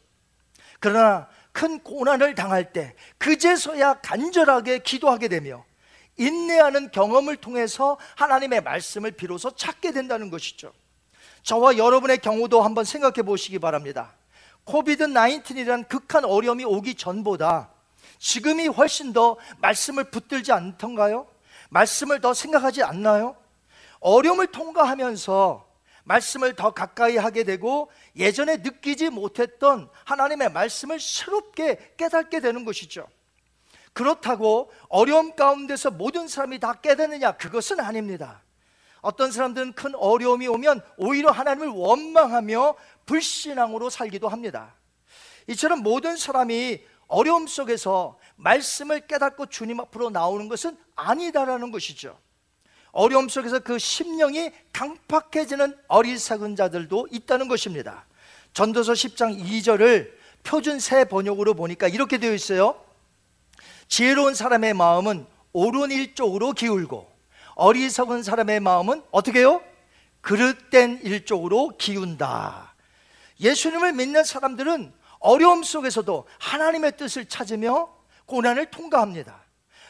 그러나 0.78 1.28
큰 1.58 1.80
고난을 1.80 2.36
당할 2.36 2.72
때 2.72 2.94
그제서야 3.18 3.94
간절하게 3.94 4.78
기도하게 4.78 5.26
되며 5.26 5.64
인내하는 6.16 6.92
경험을 6.92 7.36
통해서 7.36 7.98
하나님의 8.16 8.62
말씀을 8.62 9.10
비로소 9.10 9.50
찾게 9.50 9.90
된다는 9.90 10.30
것이죠. 10.30 10.72
저와 11.42 11.76
여러분의 11.76 12.18
경우도 12.18 12.62
한번 12.62 12.84
생각해 12.84 13.22
보시기 13.22 13.58
바랍니다. 13.58 14.14
코비드 14.62 15.08
19이라는 15.08 15.88
극한 15.88 16.24
어려움이 16.24 16.64
오기 16.64 16.94
전보다 16.94 17.70
지금이 18.20 18.68
훨씬 18.68 19.12
더 19.12 19.36
말씀을 19.58 20.12
붙들지 20.12 20.52
않던가요? 20.52 21.26
말씀을 21.70 22.20
더 22.20 22.34
생각하지 22.34 22.84
않나요? 22.84 23.34
어려움을 23.98 24.46
통과하면서 24.46 25.67
말씀을 26.08 26.56
더 26.56 26.70
가까이 26.70 27.16
하게 27.18 27.44
되고 27.44 27.90
예전에 28.16 28.56
느끼지 28.56 29.10
못했던 29.10 29.90
하나님의 30.04 30.50
말씀을 30.52 30.98
새롭게 30.98 31.94
깨닫게 31.98 32.40
되는 32.40 32.64
것이죠. 32.64 33.06
그렇다고 33.92 34.72
어려움 34.88 35.36
가운데서 35.36 35.90
모든 35.90 36.26
사람이 36.26 36.60
다 36.60 36.74
깨닫느냐? 36.74 37.32
그것은 37.32 37.80
아닙니다. 37.80 38.42
어떤 39.00 39.30
사람들은 39.30 39.74
큰 39.74 39.94
어려움이 39.94 40.48
오면 40.48 40.80
오히려 40.96 41.30
하나님을 41.30 41.68
원망하며 41.68 42.74
불신앙으로 43.06 43.90
살기도 43.90 44.28
합니다. 44.28 44.74
이처럼 45.46 45.82
모든 45.82 46.16
사람이 46.16 46.80
어려움 47.06 47.46
속에서 47.46 48.18
말씀을 48.36 49.06
깨닫고 49.06 49.46
주님 49.46 49.80
앞으로 49.80 50.10
나오는 50.10 50.48
것은 50.48 50.76
아니다라는 50.94 51.70
것이죠. 51.70 52.18
어려움 52.92 53.28
속에서 53.28 53.58
그 53.60 53.78
심령이 53.78 54.50
강팍해지는 54.72 55.76
어리석은 55.88 56.56
자들도 56.56 57.08
있다는 57.10 57.48
것입니다. 57.48 58.06
전도서 58.52 58.92
10장 58.92 59.38
2절을 59.40 60.10
표준 60.42 60.80
새 60.80 61.04
번역으로 61.04 61.54
보니까 61.54 61.88
이렇게 61.88 62.18
되어 62.18 62.32
있어요. 62.32 62.80
지혜로운 63.88 64.34
사람의 64.34 64.74
마음은 64.74 65.26
옳은 65.52 65.90
일 65.90 66.14
쪽으로 66.14 66.52
기울고 66.52 67.10
어리석은 67.54 68.22
사람의 68.22 68.60
마음은 68.60 69.02
어떻게 69.10 69.40
해요? 69.40 69.62
그릇된 70.20 71.00
일 71.02 71.24
쪽으로 71.24 71.76
기운다. 71.78 72.74
예수님을 73.40 73.92
믿는 73.92 74.24
사람들은 74.24 74.92
어려움 75.20 75.62
속에서도 75.62 76.26
하나님의 76.38 76.96
뜻을 76.96 77.26
찾으며 77.26 77.88
고난을 78.26 78.70
통과합니다. 78.70 79.42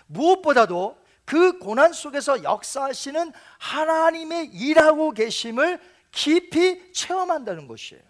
무엇보다도 0.07 0.97
그 1.29 1.59
고난 1.59 1.93
속에서 1.93 2.43
역사하시는 2.43 3.35
하나님의 3.59 4.47
일하고 4.47 5.11
계심을 5.11 5.79
깊이 6.11 6.91
체험한다는 6.95 7.69
것이에요. 7.69 8.03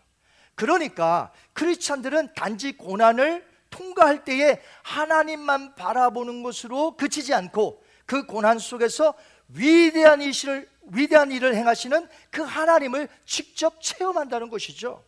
그러니까 0.55 1.33
크리스찬들은 1.53 2.35
단지 2.37 2.77
고난을 2.77 3.45
통과할 3.71 4.23
때에 4.23 4.63
하나님만 4.85 5.75
바라보는 5.75 6.45
것으로 6.45 6.97
그치지 6.97 7.35
않고 7.35 7.83
그 8.07 8.25
고난 8.25 8.61
속에서 8.61 9.15
위대한 9.49 10.23
일을 10.23 10.69
위대한 10.83 11.33
일을 11.33 11.57
행하시는 11.57 12.09
그 12.31 12.43
하나님을 12.43 13.09
직접 13.27 13.83
체험한다는 13.83 14.49
것이죠. 14.49 15.03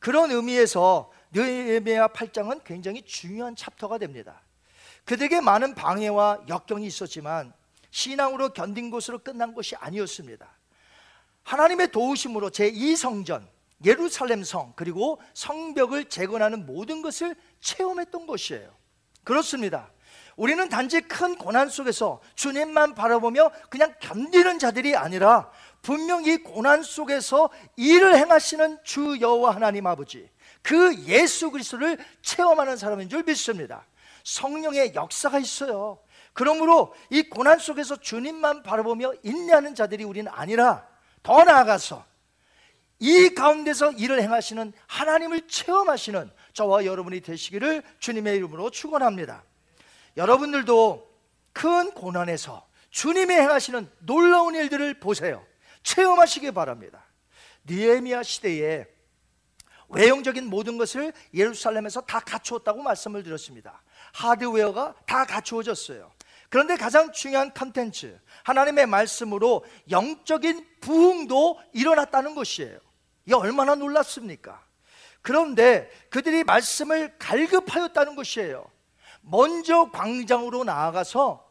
그런 0.00 0.32
의미에서 0.32 1.12
느헤미야 1.30 2.08
8장은 2.08 2.64
굉장히 2.64 3.02
중요한 3.02 3.54
챕터가 3.54 3.98
됩니다. 3.98 4.42
그들에게 5.04 5.40
많은 5.40 5.74
방해와 5.74 6.44
역경이 6.48 6.86
있었지만 6.86 7.52
신앙으로 7.90 8.50
견딘 8.50 8.90
것으로 8.90 9.18
끝난 9.18 9.54
것이 9.54 9.76
아니었습니다. 9.76 10.48
하나님의 11.44 11.92
도우심으로 11.92 12.50
제2성전, 12.50 13.46
예루살렘 13.84 14.42
성, 14.42 14.72
그리고 14.76 15.20
성벽을 15.34 16.06
재건하는 16.06 16.66
모든 16.66 17.02
것을 17.02 17.36
체험했던 17.60 18.26
것이에요. 18.26 18.74
그렇습니다. 19.22 19.90
우리는 20.36 20.68
단지 20.68 21.00
큰 21.02 21.36
고난 21.36 21.68
속에서 21.68 22.20
주님만 22.34 22.94
바라보며 22.94 23.50
그냥 23.68 23.94
견디는 24.00 24.58
자들이 24.58 24.96
아니라 24.96 25.50
분명히 25.82 26.38
고난 26.38 26.82
속에서 26.82 27.50
일을 27.76 28.16
행하시는 28.16 28.78
주 28.82 29.20
여호와 29.20 29.54
하나님 29.54 29.86
아버지 29.86 30.28
그 30.62 30.98
예수 31.04 31.50
그리스도를 31.50 31.98
체험하는 32.22 32.76
사람인 32.76 33.08
줄 33.08 33.22
믿습니다. 33.22 33.86
성령의 34.24 34.94
역사가 34.94 35.38
있어요. 35.38 36.00
그러므로 36.32 36.94
이 37.10 37.22
고난 37.22 37.58
속에서 37.58 37.96
주님만 37.96 38.64
바라보며 38.64 39.12
인내하는 39.22 39.74
자들이 39.74 40.02
우리는 40.02 40.30
아니라 40.34 40.86
더 41.22 41.44
나아가서 41.44 42.04
이 42.98 43.34
가운데서 43.34 43.92
일을 43.92 44.20
행하시는 44.22 44.72
하나님을 44.86 45.46
체험하시는 45.46 46.30
저와 46.52 46.84
여러분이 46.84 47.20
되시기를 47.20 47.82
주님의 47.98 48.36
이름으로 48.36 48.70
축원합니다. 48.70 49.44
여러분들도 50.16 51.10
큰 51.52 51.92
고난에서 51.92 52.66
주님이 52.90 53.34
행하시는 53.34 53.90
놀라운 54.00 54.54
일들을 54.54 55.00
보세요. 55.00 55.44
체험하시기 55.82 56.52
바랍니다. 56.52 57.04
니에미아 57.66 58.22
시대에 58.22 58.86
외형적인 59.88 60.46
모든 60.46 60.78
것을 60.78 61.12
예루살렘에서 61.32 62.00
다 62.02 62.20
갖추었다고 62.20 62.82
말씀을 62.82 63.22
드렸습니다. 63.22 63.82
하드웨어가 64.14 64.94
다 65.06 65.24
갖추어졌어요. 65.24 66.10
그런데 66.48 66.76
가장 66.76 67.10
중요한 67.10 67.52
컨텐츠, 67.52 68.18
하나님의 68.44 68.86
말씀으로 68.86 69.64
영적인 69.90 70.64
부흥도 70.80 71.60
일어났다는 71.72 72.36
것이에요. 72.36 72.78
이게 73.26 73.34
얼마나 73.34 73.74
놀랍습니까? 73.74 74.62
그런데 75.20 75.90
그들이 76.10 76.44
말씀을 76.44 77.18
갈급하였다는 77.18 78.14
것이에요. 78.14 78.64
먼저 79.22 79.90
광장으로 79.90 80.64
나아가서 80.64 81.44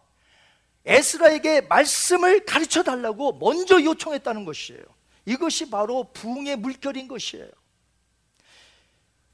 에스라에게 0.85 1.61
말씀을 1.61 2.45
가르쳐 2.45 2.83
달라고 2.83 3.33
먼저 3.39 3.83
요청했다는 3.83 4.45
것이에요. 4.45 4.83
이것이 5.25 5.69
바로 5.69 6.11
부흥의 6.13 6.57
물결인 6.57 7.07
것이에요. 7.07 7.49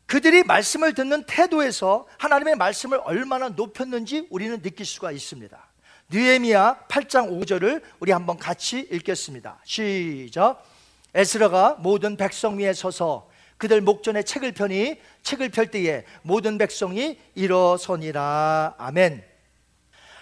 그들이 0.10 0.42
말씀을 0.42 0.96
듣는 0.96 1.24
태도에서 1.26 2.08
하나님의 2.18 2.56
말씀을 2.56 3.00
얼마나 3.04 3.50
높였는지 3.50 4.26
우리는 4.32 4.60
느낄 4.60 4.84
수가 4.84 5.12
있습니다. 5.12 5.56
느헤미야 6.10 6.86
8장 6.90 7.30
5절을 7.30 7.84
우리 8.00 8.12
한번 8.12 8.40
같이 8.40 8.88
읽겠습니다. 8.92 9.60
시작. 9.64 10.66
에스라가 11.14 11.78
모든 11.80 12.18
백성 12.18 12.58
위에 12.58 12.74
서서 12.74 13.30
그들 13.58 13.82
목전에 13.82 14.24
책을 14.24 14.54
펴니 14.54 15.00
책을 15.22 15.50
펼 15.50 15.70
때에 15.70 16.06
모든 16.24 16.58
백성이 16.58 17.20
일어서니라. 17.36 18.78
아멘. 18.80 19.24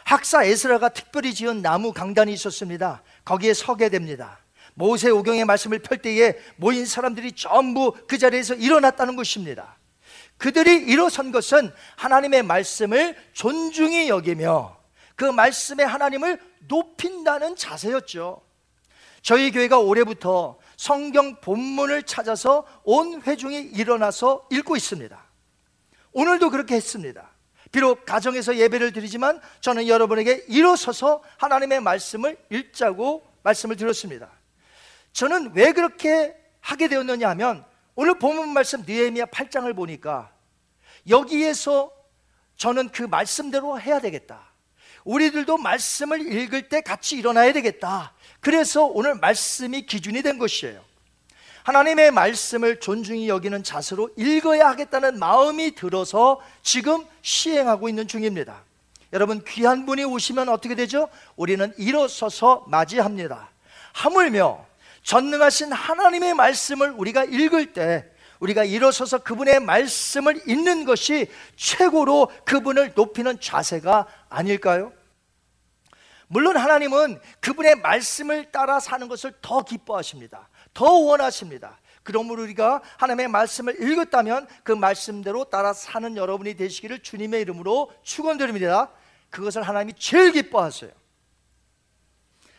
학사 0.04 0.44
에스라가 0.44 0.90
특별히 0.90 1.34
지은 1.34 1.62
나무 1.62 1.94
강단이 1.94 2.34
있었습니다. 2.34 3.04
거기에 3.24 3.54
서게 3.54 3.88
됩니다. 3.88 4.40
모세 4.74 5.10
오경의 5.10 5.46
말씀을 5.46 5.80
펼 5.80 6.00
때에 6.00 6.38
모인 6.58 6.86
사람들이 6.86 7.32
전부 7.32 7.94
그 8.06 8.18
자리에서 8.18 8.54
일어났다는 8.54 9.16
것입니다. 9.16 9.77
그들이 10.38 10.76
일어선 10.84 11.32
것은 11.32 11.74
하나님의 11.96 12.44
말씀을 12.44 13.16
존중히 13.34 14.10
여기며 14.10 14.78
그 15.16 15.26
말씀의 15.26 15.86
하나님을 15.88 16.40
높인다는 16.68 17.56
자세였죠. 17.56 18.42
저희 19.24 19.52
교회가 19.52 19.80
올해부터 19.80 20.60
성경 20.78 21.42
본문을 21.42 22.04
찾아서 22.04 22.66
온 22.84 23.22
회중이 23.22 23.58
일어나서 23.74 24.48
읽고 24.52 24.76
있습니다. 24.76 25.26
오늘도 26.14 26.50
그렇게 26.52 26.76
했습니다. 26.76 27.30
비록 27.72 28.06
가정에서 28.06 28.56
예배를 28.56 28.94
드리지만 28.94 29.42
저는 29.60 29.88
여러분에게 29.88 30.46
일어서서 30.48 31.22
하나님의 31.38 31.82
말씀을 31.82 32.38
읽자고 32.50 33.28
말씀을 33.44 33.76
드렸습니다. 33.76 34.30
저는 35.12 35.52
왜 35.56 35.74
그렇게 35.74 36.36
하게 36.62 36.88
되었느냐 36.88 37.28
하면 37.30 37.66
오늘 38.00 38.20
본문 38.20 38.50
말씀 38.50 38.84
느헤미야 38.86 39.26
8장을 39.26 39.76
보니까 39.76 40.30
여기에서 41.10 41.92
저는 42.56 42.90
그 42.90 43.02
말씀대로 43.02 43.82
해야 43.82 44.00
되겠다. 44.00 44.52
우리들도 45.04 45.58
말씀을 45.58 46.32
읽을 46.32 46.70
때 46.70 46.82
같이 46.82 47.18
일어나야 47.18 47.54
되겠다. 47.54 48.14
그래서 48.40 48.86
오늘 48.86 49.16
말씀이 49.16 49.88
기준이 49.88 50.22
된 50.22 50.38
것이에요. 50.38 50.80
하나님의 51.64 52.12
말씀을 52.12 52.80
존중히 52.80 53.30
여기는 53.30 53.64
자세로 53.64 54.12
읽어야 54.16 54.70
하겠다는 54.70 55.18
마음이 55.18 55.74
들어서 55.74 56.40
지금 56.62 57.04
시행하고 57.24 57.90
있는 57.90 58.08
중입니다. 58.08 58.64
여러분 59.12 59.44
귀한 59.48 59.88
분이 59.88 60.04
오시면 60.04 60.50
어떻게 60.50 60.76
되죠? 60.76 61.10
우리는 61.36 61.74
일어서서 61.80 62.66
맞이합니다. 62.68 63.50
하물며 63.94 64.67
전능하신 65.08 65.72
하나님의 65.72 66.34
말씀을 66.34 66.92
우리가 66.92 67.24
읽을 67.24 67.72
때 67.72 68.12
우리가 68.42 68.66
일어서서 68.66 69.20
그분의 69.20 69.62
말씀을 69.62 70.50
읽는 70.50 70.84
것이 70.84 71.32
최고로 71.56 72.30
그분을 72.44 72.92
높이는 72.94 73.40
자세가 73.40 74.06
아닐까요? 74.28 74.92
물론 76.28 76.58
하나님은 76.58 77.22
그분의 77.40 77.76
말씀을 77.76 78.52
따라 78.52 78.82
사는 78.82 79.08
것을 79.08 79.34
더 79.42 79.64
기뻐하십니다. 79.64 80.50
더 80.74 80.92
원하십니다. 80.92 81.80
그러므로 82.04 82.44
우리가 82.44 82.82
하나님의 82.98 83.30
말씀을 83.30 83.82
읽었다면 83.82 84.46
그 84.64 84.74
말씀대로 84.74 85.46
따라 85.46 85.72
사는 85.72 86.18
여러분이 86.18 86.56
되시기를 86.56 87.02
주님의 87.02 87.44
이름으로 87.44 87.94
축원드립니다. 88.04 88.92
그것을 89.30 89.64
하나님이 89.64 89.94
제일 89.98 90.34
기뻐하세요. 90.34 90.92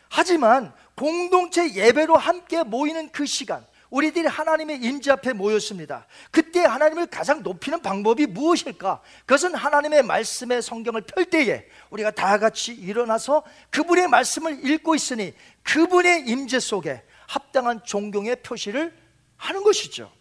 하지만 0.09 0.73
공동체 0.99 1.73
예배로 1.73 2.17
함께 2.17 2.61
모이는 2.61 3.09
그 3.13 3.25
시간, 3.25 3.65
우리들이 3.89 4.27
하나님의 4.27 4.81
임재 4.81 5.11
앞에 5.11 5.31
모였습니다. 5.31 6.05
그때 6.29 6.59
하나님을 6.59 7.07
가장 7.07 7.41
높이는 7.41 7.81
방법이 7.81 8.25
무엇일까? 8.25 9.01
그것은 9.21 9.55
하나님의 9.55 10.03
말씀의 10.03 10.61
성경을 10.61 11.03
펼 11.03 11.23
때에 11.23 11.65
우리가 11.89 12.11
다 12.11 12.37
같이 12.37 12.73
일어나서 12.73 13.43
그분의 13.69 14.09
말씀을 14.09 14.69
읽고 14.69 14.93
있으니 14.93 15.33
그분의 15.63 16.27
임재 16.27 16.59
속에 16.59 17.01
합당한 17.27 17.81
존경의 17.85 18.43
표시를 18.43 18.93
하는 19.37 19.63
것이죠. 19.63 20.11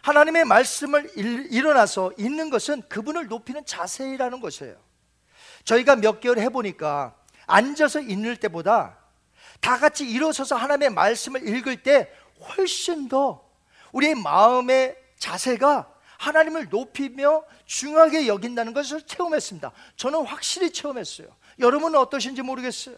하나님의 0.00 0.46
말씀을 0.46 1.10
일, 1.16 1.52
일어나서 1.52 2.12
읽는 2.16 2.48
것은 2.48 2.80
그분을 2.88 3.26
높이는 3.26 3.62
자세라는 3.66 4.40
것이에요. 4.40 4.74
저희가 5.64 5.96
몇 5.96 6.20
개월 6.20 6.38
해보니까 6.38 7.14
앉아서 7.46 8.00
읽는 8.00 8.36
때보다 8.36 8.96
다 9.60 9.78
같이 9.78 10.08
일어서서 10.08 10.56
하나님의 10.56 10.90
말씀을 10.90 11.46
읽을 11.48 11.82
때 11.82 12.10
훨씬 12.40 13.08
더 13.08 13.44
우리의 13.92 14.14
마음의 14.14 14.96
자세가 15.18 15.92
하나님을 16.18 16.68
높이며 16.68 17.44
중하게 17.64 18.26
여긴다는 18.26 18.72
것을 18.72 19.02
체험했습니다. 19.02 19.70
저는 19.96 20.24
확실히 20.24 20.72
체험했어요. 20.72 21.28
여러분은 21.58 21.98
어떠신지 21.98 22.42
모르겠어요. 22.42 22.96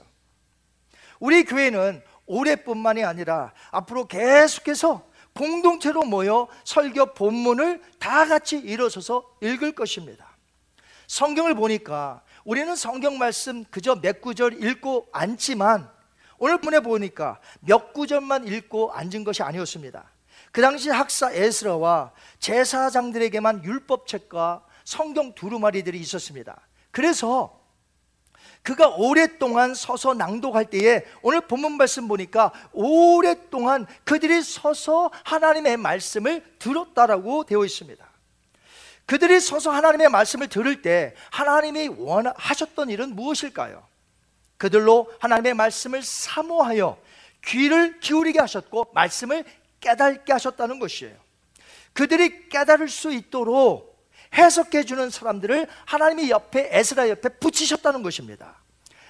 우리 1.19 1.45
교회는 1.45 2.03
올해뿐만이 2.27 3.05
아니라 3.05 3.53
앞으로 3.71 4.07
계속해서 4.07 5.07
공동체로 5.35 6.05
모여 6.05 6.49
설교 6.65 7.15
본문을 7.15 7.83
다 7.99 8.27
같이 8.27 8.59
일어서서 8.59 9.37
읽을 9.43 9.73
것입니다. 9.73 10.37
성경을 11.07 11.55
보니까 11.55 12.23
우리는 12.45 12.75
성경 12.75 13.19
말씀 13.19 13.65
그저 13.65 13.97
몇 13.97 14.21
구절 14.21 14.65
읽고 14.65 15.09
앉지만 15.13 15.91
오늘 16.41 16.59
분에 16.59 16.81
보니까 16.81 17.39
몇 17.61 17.93
구절만 17.93 18.47
읽고 18.49 18.93
앉은 18.93 19.25
것이 19.25 19.43
아니었습니다. 19.43 20.11
그 20.51 20.63
당시 20.63 20.89
학사 20.89 21.31
에스라와 21.33 22.13
제사장들에게만 22.39 23.63
율법책과 23.63 24.65
성경 24.85 25.35
두루마리들이 25.35 26.01
있었습니다. 26.01 26.59
그래서 26.91 27.61
그가 28.63 28.89
오랫동안 28.89 29.75
서서 29.75 30.15
낭독할 30.15 30.71
때에 30.71 31.05
오늘 31.23 31.43
본문 31.43 31.73
말씀 31.77 32.09
보니까 32.09 32.53
오랫동안 32.73 33.87
그들이 34.05 34.43
서서 34.43 35.11
하나님의 35.25 35.77
말씀을 35.77 36.43
들었다라고 36.59 37.45
되어 37.45 37.65
있습니다. 37.65 38.05
그들이 39.05 39.41
서서 39.41 39.71
하나님의 39.71 40.09
말씀을 40.09 40.49
들을 40.49 40.81
때 40.81 41.15
하나님이 41.31 41.89
원하셨던 41.89 42.89
일은 42.89 43.15
무엇일까요? 43.15 43.90
그들로 44.61 45.11
하나님의 45.21 45.55
말씀을 45.55 46.03
사모하여 46.03 46.99
귀를 47.47 47.99
기울이게 47.99 48.39
하셨고 48.41 48.89
말씀을 48.93 49.43
깨닫게 49.81 50.35
하셨다는 50.35 50.79
것이에요. 50.79 51.17
그들이 51.95 52.51
깨달을 52.51 52.91
수 52.91 53.11
있도록 53.11 54.07
해석해 54.35 54.85
주는 54.85 55.09
사람들을 55.09 55.67
하나님이 55.87 56.29
옆에 56.29 56.69
에스라 56.73 57.09
옆에 57.09 57.31
붙이셨다는 57.31 58.03
것입니다. 58.03 58.57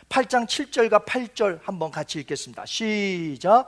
8장 0.09 0.47
7절과 0.47 1.05
8절 1.05 1.59
한번 1.65 1.91
같이 1.91 2.21
읽겠습니다. 2.21 2.65
시작. 2.67 3.67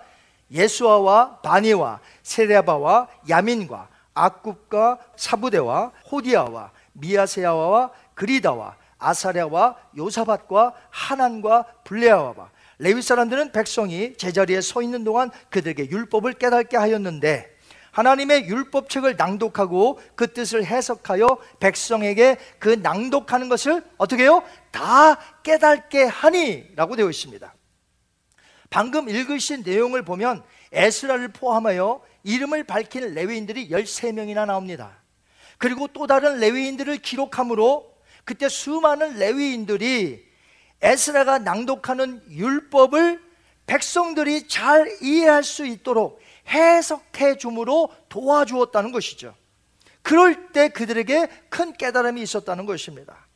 예수아와 0.52 1.40
바니와 1.40 1.98
세레바와 2.22 3.08
야민과 3.28 3.88
악굽과 4.14 4.98
사부대와 5.16 5.90
호디아와 6.12 6.70
미야세야와 6.92 7.90
그리다와 8.14 8.76
아사랴와 9.02 9.76
요사밭과 9.96 10.74
하난과 10.90 11.64
블레아와 11.84 12.50
레위 12.78 13.02
사람들은 13.02 13.52
백성이 13.52 14.16
제자리에 14.16 14.60
서 14.60 14.82
있는 14.82 15.04
동안 15.04 15.30
그들에게 15.50 15.90
율법을 15.90 16.34
깨닫게 16.34 16.76
하였는데 16.76 17.52
하나님의 17.92 18.46
율법책을 18.46 19.16
낭독하고 19.16 20.00
그 20.14 20.32
뜻을 20.32 20.64
해석하여 20.64 21.38
백성에게 21.60 22.38
그 22.58 22.70
낭독하는 22.70 23.48
것을 23.48 23.84
어떻게 23.98 24.24
해요? 24.24 24.42
다 24.70 25.18
깨닫게 25.42 26.04
하니라고 26.04 26.96
되어 26.96 27.10
있습니다. 27.10 27.54
방금 28.70 29.10
읽으신 29.10 29.62
내용을 29.64 30.02
보면 30.02 30.42
에스라를 30.72 31.28
포함하여 31.28 32.00
이름을 32.24 32.64
밝힌 32.64 33.12
레위인들이 33.12 33.68
13명이나 33.68 34.46
나옵니다. 34.46 35.02
그리고 35.58 35.86
또 35.88 36.06
다른 36.06 36.40
레위인들을 36.40 36.96
기록함으로 36.98 37.91
그때 38.24 38.48
수많은 38.48 39.18
레위인들이 39.18 40.24
에스라가 40.80 41.38
낭독하는 41.38 42.22
율법을 42.30 43.22
백성들이 43.66 44.48
잘 44.48 44.98
이해할 45.00 45.44
수 45.44 45.64
있도록 45.64 46.20
해석해 46.48 47.36
줌으로 47.36 47.90
도와주었다는 48.08 48.92
것이죠. 48.92 49.34
그럴 50.02 50.50
때 50.52 50.68
그들에게 50.68 51.28
큰 51.48 51.72
깨달음이 51.72 52.20
있었다는 52.22 52.66
것입니다. 52.66 53.26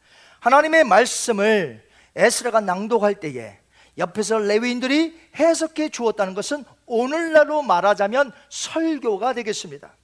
하나님의 0.40 0.84
말씀을 0.84 1.86
에스라가 2.16 2.60
낭독할 2.60 3.20
때에 3.20 3.58
옆에서 3.98 4.38
레위인들이 4.38 5.18
해석해 5.36 5.88
주었다는 5.88 6.34
것은 6.34 6.64
오늘날로 6.86 7.62
말하자면 7.62 8.32
설교가 8.50 9.32
되겠습니다. 9.34 9.94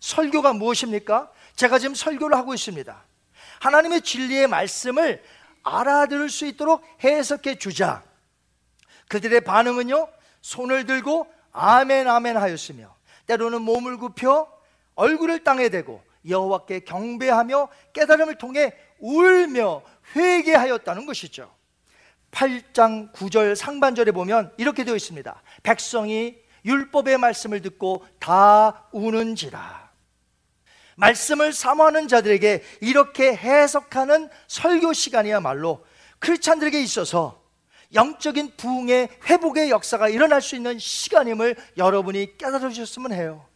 설교가 0.00 0.52
무엇입니까? 0.52 1.30
제가 1.56 1.78
지금 1.78 1.94
설교를 1.94 2.36
하고 2.36 2.54
있습니다. 2.54 3.04
하나님의 3.60 4.02
진리의 4.02 4.46
말씀을 4.48 5.22
알아들을 5.62 6.28
수 6.28 6.46
있도록 6.46 6.82
해석해 7.02 7.58
주자. 7.58 8.02
그들의 9.08 9.42
반응은요, 9.42 10.08
손을 10.42 10.86
들고 10.86 11.26
아멘 11.52 12.08
아멘 12.08 12.36
하였으며 12.36 12.94
때로는 13.26 13.62
몸을 13.62 13.96
굽혀 13.96 14.46
얼굴을 14.94 15.44
땅에 15.44 15.68
대고 15.68 16.02
여호와께 16.28 16.80
경배하며 16.80 17.68
깨달음을 17.92 18.36
통해 18.36 18.74
울며 18.98 19.82
회개하였다는 20.14 21.06
것이죠. 21.06 21.52
8장 22.30 23.12
9절 23.12 23.54
상반절에 23.54 24.10
보면 24.12 24.52
이렇게 24.56 24.84
되어 24.84 24.96
있습니다. 24.96 25.42
백성이 25.62 26.36
율법의 26.64 27.18
말씀을 27.18 27.62
듣고 27.62 28.04
다 28.18 28.88
우는지라. 28.92 29.83
말씀을 30.96 31.52
사모하는 31.52 32.08
자들에게 32.08 32.62
이렇게 32.80 33.34
해석하는 33.34 34.28
설교 34.46 34.92
시간이야말로 34.92 35.84
크리스찬들에게 36.18 36.80
있어서 36.82 37.42
영적인 37.94 38.54
부흥의 38.56 39.08
회복의 39.26 39.70
역사가 39.70 40.08
일어날 40.08 40.42
수 40.42 40.56
있는 40.56 40.78
시간임을 40.78 41.56
여러분이 41.76 42.38
깨달으셨으면 42.38 43.12
해요. 43.12 43.46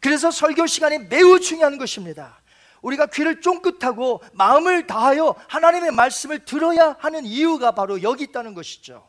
그래서 0.00 0.30
설교 0.30 0.66
시간이 0.66 0.98
매우 1.08 1.40
중요한 1.40 1.78
것입니다. 1.78 2.40
우리가 2.82 3.06
귀를 3.06 3.40
쫑긋하고 3.40 4.22
마음을 4.32 4.86
다하여 4.86 5.34
하나님의 5.48 5.90
말씀을 5.92 6.44
들어야 6.44 6.96
하는 7.00 7.24
이유가 7.24 7.72
바로 7.72 8.02
여기 8.02 8.24
있다는 8.24 8.54
것이죠. 8.54 9.08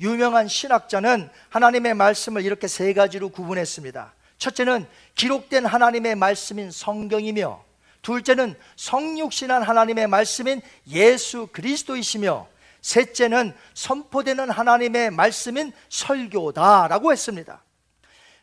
유명한 0.00 0.48
신학자는 0.48 1.28
하나님의 1.48 1.94
말씀을 1.94 2.44
이렇게 2.44 2.68
세 2.68 2.92
가지로 2.92 3.30
구분했습니다. 3.30 4.14
첫째는 4.38 4.86
기록된 5.14 5.66
하나님의 5.66 6.14
말씀인 6.14 6.70
성경이며 6.70 7.64
둘째는 8.02 8.54
성육신한 8.76 9.62
하나님의 9.62 10.06
말씀인 10.06 10.62
예수 10.88 11.48
그리스도이시며 11.48 12.48
셋째는 12.80 13.54
선포되는 13.74 14.50
하나님의 14.50 15.10
말씀인 15.10 15.72
설교다라고 15.88 17.12
했습니다. 17.12 17.62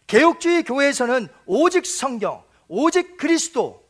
개혁주의 0.08 0.64
교회에서는 0.64 1.28
오직 1.46 1.86
성경, 1.86 2.44
오직 2.68 3.18
그리스도, 3.18 3.84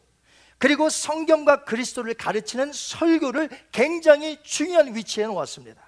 그리고 0.57 0.89
성경과 0.89 1.65
그리스도를 1.65 2.13
가르치는 2.13 2.71
설교를 2.71 3.49
굉장히 3.71 4.41
중요한 4.43 4.95
위치에 4.95 5.25
놓았습니다. 5.25 5.81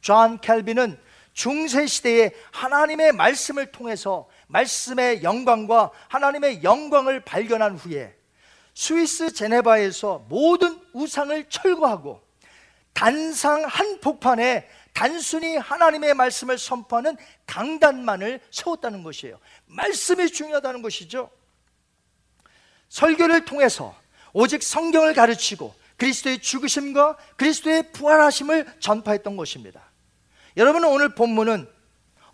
존 0.00 0.40
캘빈은 0.40 0.98
중세 1.34 1.86
시대에 1.86 2.30
하나님의 2.52 3.12
말씀을 3.12 3.70
통해서 3.70 4.26
말씀의 4.46 5.22
영광과 5.22 5.90
하나님의 6.08 6.62
영광을 6.62 7.20
발견한 7.20 7.76
후에 7.76 8.14
스위스 8.74 9.32
제네바에서 9.32 10.26
모든 10.28 10.80
우상을 10.92 11.48
철거하고 11.48 12.22
단상 12.92 13.64
한복판에 13.64 14.68
단순히 14.92 15.56
하나님의 15.56 16.14
말씀을 16.14 16.56
선포하는 16.56 17.16
강단만을 17.46 18.40
세웠다는 18.50 19.02
것이에요. 19.02 19.38
말씀이 19.66 20.28
중요하다는 20.28 20.80
것이죠. 20.80 21.30
설교를 22.88 23.44
통해서 23.44 23.94
오직 24.32 24.62
성경을 24.62 25.12
가르치고 25.14 25.74
그리스도의 25.96 26.40
죽으심과 26.40 27.16
그리스도의 27.36 27.92
부활하심을 27.92 28.80
전파했던 28.80 29.36
것입니다. 29.36 29.82
여러분 30.56 30.84
오늘 30.84 31.14
본문은 31.14 31.68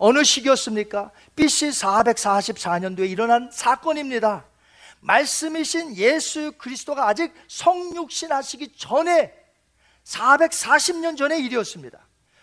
어느 0.04 0.24
시기였습니까? 0.24 1.12
BC 1.36 1.68
444년도에 1.68 3.08
일어난 3.08 3.48
사건입니다. 3.52 4.44
말씀이신 4.98 5.96
예수 5.96 6.50
그리스도가 6.58 7.06
아직 7.06 7.32
성육신 7.46 8.32
하시기 8.32 8.72
전에 8.76 9.32
440년 10.02 11.16
전의 11.16 11.44
일이었습니다. 11.44 12.00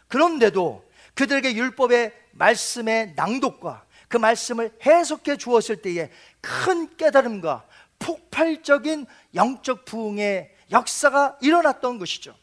그런데도 0.08 0.90
그들에게 1.16 1.54
율법의 1.54 2.14
말씀의 2.32 3.12
낭독과 3.18 3.84
그 4.08 4.16
말씀을 4.16 4.72
해석해 4.86 5.36
주었을 5.36 5.82
때에 5.82 6.10
큰 6.40 6.96
깨달음과 6.96 7.66
폭발적인 8.00 9.06
영적 9.36 9.84
부흥의 9.84 10.56
역사가 10.72 11.40
일어났던 11.42 12.00
것이죠. 12.00 12.38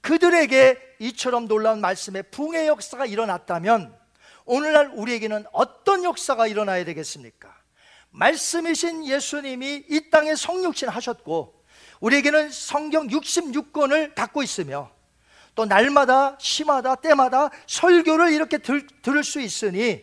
그들에게 0.00 0.76
이처럼 0.98 1.46
놀라운 1.46 1.80
말씀의 1.80 2.24
부흥의 2.32 2.66
역사가 2.66 3.06
일어났다면 3.06 3.99
오늘날 4.52 4.90
우리에게는 4.94 5.44
어떤 5.52 6.02
역사가 6.02 6.48
일어나야 6.48 6.84
되겠습니까? 6.84 7.56
말씀이신 8.10 9.06
예수님이 9.06 9.84
이 9.88 10.10
땅에 10.10 10.34
성육신 10.34 10.88
하셨고 10.88 11.62
우리에게는 12.00 12.50
성경 12.50 13.06
66권을 13.06 14.16
갖고 14.16 14.42
있으며 14.42 14.90
또 15.54 15.66
날마다 15.66 16.36
시마다 16.40 16.96
때마다 16.96 17.50
설교를 17.68 18.32
이렇게 18.32 18.58
들, 18.58 18.88
들을 19.02 19.22
수 19.22 19.40
있으니 19.40 20.02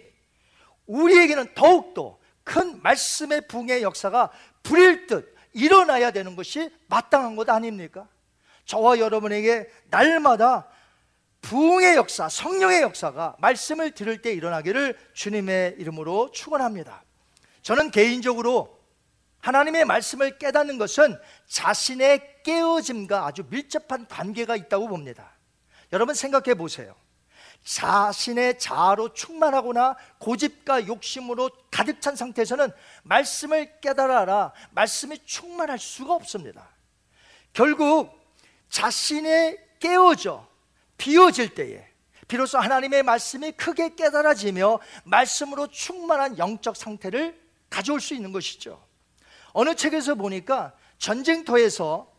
우리에게는 0.85 1.53
더욱더 1.53 2.17
큰 2.45 2.81
말씀의 2.81 3.49
붕의 3.49 3.83
역사가 3.83 4.31
불일 4.63 5.07
듯 5.07 5.35
일어나야 5.51 6.11
되는 6.11 6.37
것이 6.37 6.69
마땅한 6.87 7.35
것 7.35 7.49
아닙니까? 7.49 8.07
저와 8.63 8.99
여러분에게 8.99 9.69
날마다 9.89 10.69
부흥의 11.47 11.95
역사, 11.95 12.27
성령의 12.27 12.81
역사가 12.81 13.37
말씀을 13.39 13.91
들을 13.91 14.21
때 14.21 14.33
일어나기를 14.33 14.97
주님의 15.13 15.75
이름으로 15.77 16.31
축원합니다. 16.31 17.03
저는 17.61 17.91
개인적으로 17.91 18.77
하나님의 19.39 19.85
말씀을 19.85 20.39
깨닫는 20.39 20.77
것은 20.77 21.17
자신의 21.47 22.43
깨어짐과 22.43 23.25
아주 23.25 23.45
밀접한 23.49 24.07
관계가 24.09 24.57
있다고 24.57 24.89
봅니다. 24.89 25.37
여러분 25.93 26.15
생각해 26.15 26.55
보세요. 26.55 26.93
자신의 27.63 28.59
자아로 28.59 29.13
충만하거나 29.13 29.95
고집과 30.19 30.87
욕심으로 30.87 31.49
가득 31.71 32.01
찬 32.01 32.17
상태에서는 32.17 32.71
말씀을 33.03 33.79
깨달아라, 33.79 34.51
말씀이 34.71 35.17
충만할 35.25 35.79
수가 35.79 36.13
없습니다. 36.13 36.67
결국 37.53 38.11
자신의 38.69 39.57
깨어져 39.79 40.46
비워질 40.97 41.53
때에 41.53 41.87
비로소 42.27 42.57
하나님의 42.57 43.03
말씀이 43.03 43.53
크게 43.53 43.95
깨달아지며 43.95 44.79
말씀으로 45.05 45.67
충만한 45.67 46.37
영적 46.37 46.75
상태를 46.75 47.39
가져올 47.69 48.01
수 48.01 48.13
있는 48.13 48.31
것이죠. 48.31 48.83
어느 49.53 49.75
책에서 49.75 50.15
보니까 50.15 50.73
전쟁터에서 50.97 52.11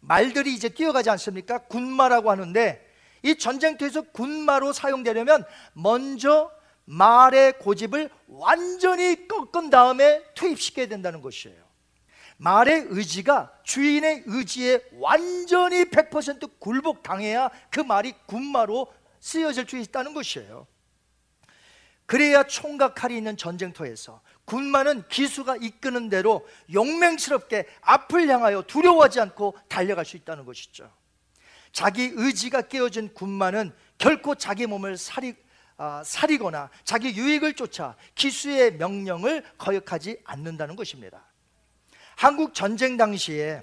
말들이 0.00 0.54
이제 0.54 0.68
뛰어가지 0.68 1.10
않습니까? 1.10 1.58
군마라고 1.58 2.30
하는데 2.30 2.86
이 3.22 3.36
전쟁터에서 3.36 4.02
군마로 4.12 4.72
사용되려면 4.72 5.44
먼저 5.72 6.50
말의 6.84 7.58
고집을 7.58 8.08
완전히 8.28 9.26
꺾은 9.28 9.70
다음에 9.70 10.22
투입시켜야 10.34 10.86
된다는 10.86 11.20
것이에요. 11.20 11.67
말의 12.38 12.86
의지가 12.88 13.52
주인의 13.64 14.24
의지에 14.26 14.80
완전히 14.94 15.84
100% 15.84 16.58
굴복당해야 16.58 17.50
그 17.70 17.80
말이 17.80 18.14
군마로 18.26 18.92
쓰여질 19.20 19.68
수 19.68 19.76
있다는 19.76 20.14
것이에요. 20.14 20.66
그래야 22.06 22.44
총각 22.44 22.94
칼이 22.94 23.16
있는 23.18 23.36
전쟁터에서 23.36 24.22
군마는 24.46 25.06
기수가 25.08 25.56
이끄는 25.56 26.08
대로 26.08 26.48
용맹스럽게 26.72 27.66
앞을 27.82 28.28
향하여 28.28 28.62
두려워하지 28.62 29.20
않고 29.20 29.58
달려갈 29.68 30.06
수 30.06 30.16
있다는 30.16 30.46
것이죠. 30.46 30.90
자기 31.72 32.10
의지가 32.14 32.62
깨어진 32.62 33.12
군마는 33.12 33.74
결코 33.98 34.34
자기 34.36 34.66
몸을 34.66 34.96
살이, 34.96 35.34
아, 35.76 36.02
살이거나 36.02 36.70
자기 36.84 37.14
유익을 37.14 37.54
쫓아 37.54 37.94
기수의 38.14 38.76
명령을 38.76 39.44
거역하지 39.58 40.22
않는다는 40.24 40.76
것입니다. 40.76 41.27
한국 42.18 42.52
전쟁 42.52 42.96
당시에 42.96 43.62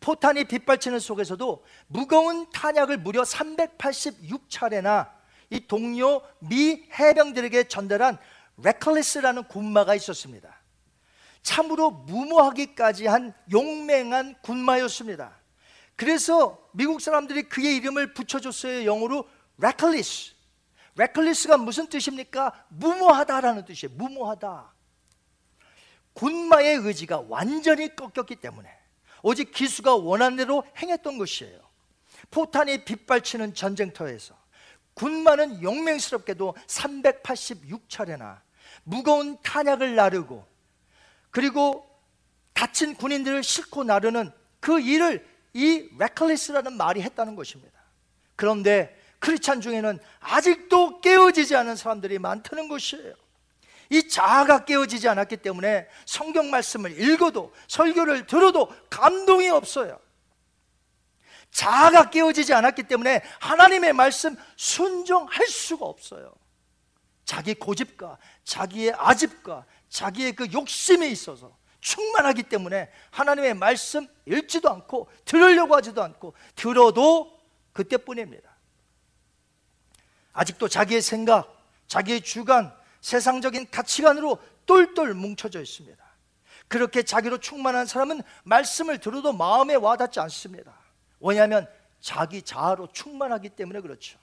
포탄이 0.00 0.42
빗발치는 0.46 0.98
속에서도 0.98 1.64
무거운 1.86 2.50
탄약을 2.50 2.98
무려 2.98 3.22
386차례나 3.22 5.08
이 5.50 5.68
동료 5.68 6.20
미 6.40 6.82
해병들에게 6.98 7.68
전달한 7.68 8.18
레클리스라는 8.56 9.44
군마가 9.44 9.94
있었습니다. 9.94 10.60
참으로 11.42 11.92
무모하기까지 11.92 13.06
한 13.06 13.32
용맹한 13.52 14.34
군마였습니다. 14.42 15.38
그래서 15.94 16.58
미국 16.72 17.00
사람들이 17.00 17.44
그의 17.44 17.76
이름을 17.76 18.14
붙여줬어요. 18.14 18.84
영어로 18.84 19.28
reckless. 19.58 20.32
Reckless가 20.96 21.56
무슨 21.56 21.86
뜻입니까? 21.86 22.66
무모하다라는 22.68 23.64
뜻이에요. 23.64 23.94
무모하다. 23.94 24.75
군마의 26.16 26.76
의지가 26.76 27.24
완전히 27.28 27.94
꺾였기 27.94 28.36
때문에 28.36 28.68
오직 29.22 29.52
기수가 29.52 29.96
원한 29.96 30.36
대로 30.36 30.64
행했던 30.78 31.18
것이에요. 31.18 31.60
포탄이 32.30 32.84
빗발치는 32.84 33.54
전쟁터에서 33.54 34.34
군마는 34.94 35.62
용맹스럽게도 35.62 36.54
386차례나 36.66 38.40
무거운 38.82 39.36
탄약을 39.42 39.94
나르고 39.94 40.46
그리고 41.30 41.86
다친 42.54 42.94
군인들을 42.94 43.42
싣고 43.42 43.84
나르는 43.84 44.32
그 44.60 44.80
일을 44.80 45.26
이 45.52 45.88
레클리스라는 45.98 46.76
말이 46.76 47.02
했다는 47.02 47.36
것입니다. 47.36 47.78
그런데 48.36 48.98
크리스찬 49.18 49.60
중에는 49.60 49.98
아직도 50.20 51.00
깨어지지 51.02 51.56
않은 51.56 51.76
사람들이 51.76 52.18
많다는 52.18 52.68
것이에요. 52.68 53.14
이 53.90 54.08
자아가 54.08 54.64
깨어지지 54.64 55.08
않았기 55.08 55.38
때문에 55.38 55.88
성경 56.04 56.50
말씀을 56.50 57.00
읽어도 57.00 57.52
설교를 57.68 58.26
들어도 58.26 58.72
감동이 58.90 59.48
없어요. 59.48 59.98
자아가 61.50 62.10
깨어지지 62.10 62.52
않았기 62.52 62.84
때문에 62.84 63.22
하나님의 63.40 63.92
말씀 63.92 64.36
순종할 64.56 65.46
수가 65.46 65.86
없어요. 65.86 66.34
자기 67.24 67.54
고집과 67.54 68.18
자기의 68.44 68.94
아집과 68.96 69.64
자기의 69.88 70.32
그 70.34 70.52
욕심에 70.52 71.08
있어서 71.08 71.56
충만하기 71.80 72.44
때문에 72.44 72.90
하나님의 73.10 73.54
말씀 73.54 74.06
읽지도 74.26 74.70
않고 74.70 75.08
들으려고 75.24 75.76
하지도 75.76 76.02
않고 76.02 76.34
들어도 76.56 77.40
그때뿐입니다. 77.72 78.56
아직도 80.32 80.68
자기의 80.68 81.00
생각, 81.00 81.56
자기의 81.86 82.20
주관, 82.20 82.76
세상적인 83.06 83.68
가치관으로 83.70 84.38
똘똘 84.66 85.14
뭉쳐져 85.14 85.60
있습니다. 85.60 86.04
그렇게 86.66 87.04
자기로 87.04 87.38
충만한 87.38 87.86
사람은 87.86 88.20
말씀을 88.42 88.98
들어도 88.98 89.32
마음에 89.32 89.76
와닿지 89.76 90.18
않습니다. 90.18 90.76
왜냐하면 91.20 91.68
자기 92.00 92.42
자아로 92.42 92.88
충만하기 92.92 93.50
때문에 93.50 93.80
그렇죠. 93.80 94.18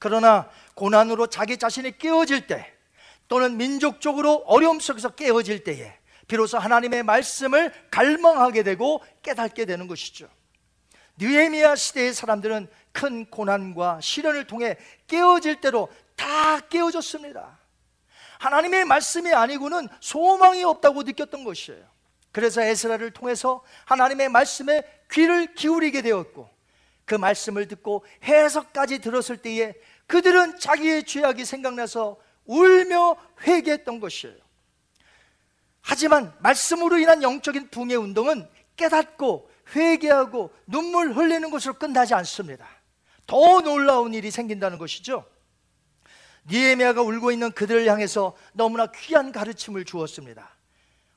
그러나 0.00 0.50
고난으로 0.74 1.28
자기 1.28 1.56
자신이 1.56 1.98
깨어질 1.98 2.48
때 2.48 2.74
또는 3.28 3.56
민족적으로 3.56 4.42
어려움 4.46 4.80
속에서 4.80 5.10
깨어질 5.10 5.62
때에 5.62 5.96
비로소 6.26 6.58
하나님의 6.58 7.04
말씀을 7.04 7.72
갈망하게 7.92 8.64
되고 8.64 9.04
깨닫게 9.22 9.66
되는 9.66 9.86
것이죠. 9.86 10.28
느헤미야 11.18 11.76
시대의 11.76 12.12
사람들은 12.12 12.66
큰 12.90 13.24
고난과 13.26 14.00
시련을 14.00 14.48
통해 14.48 14.76
깨어질 15.06 15.60
대로 15.60 15.88
다 16.16 16.58
깨어졌습니다. 16.58 17.65
하나님의 18.38 18.84
말씀이 18.84 19.32
아니고는 19.32 19.88
소망이 20.00 20.64
없다고 20.64 21.02
느꼈던 21.02 21.44
것이에요. 21.44 21.84
그래서 22.32 22.60
에스라를 22.60 23.12
통해서 23.12 23.62
하나님의 23.86 24.28
말씀에 24.28 24.82
귀를 25.10 25.54
기울이게 25.54 26.02
되었고 26.02 26.48
그 27.04 27.14
말씀을 27.14 27.68
듣고 27.68 28.04
해석까지 28.24 28.98
들었을 28.98 29.38
때에 29.38 29.74
그들은 30.06 30.58
자기의 30.58 31.04
죄악이 31.04 31.44
생각나서 31.44 32.18
울며 32.44 33.16
회개했던 33.42 34.00
것이에요. 34.00 34.36
하지만 35.80 36.34
말씀으로 36.40 36.98
인한 36.98 37.22
영적인 37.22 37.70
붕의 37.70 37.96
운동은 37.96 38.48
깨닫고 38.76 39.50
회개하고 39.74 40.52
눈물 40.66 41.12
흘리는 41.12 41.48
것으로 41.50 41.74
끝나지 41.74 42.14
않습니다. 42.14 42.66
더 43.26 43.60
놀라운 43.60 44.14
일이 44.14 44.30
생긴다는 44.30 44.78
것이죠. 44.78 45.24
니에미아가 46.48 47.02
울고 47.02 47.32
있는 47.32 47.50
그들을 47.52 47.86
향해서 47.86 48.36
너무나 48.52 48.86
귀한 48.86 49.32
가르침을 49.32 49.84
주었습니다. 49.84 50.48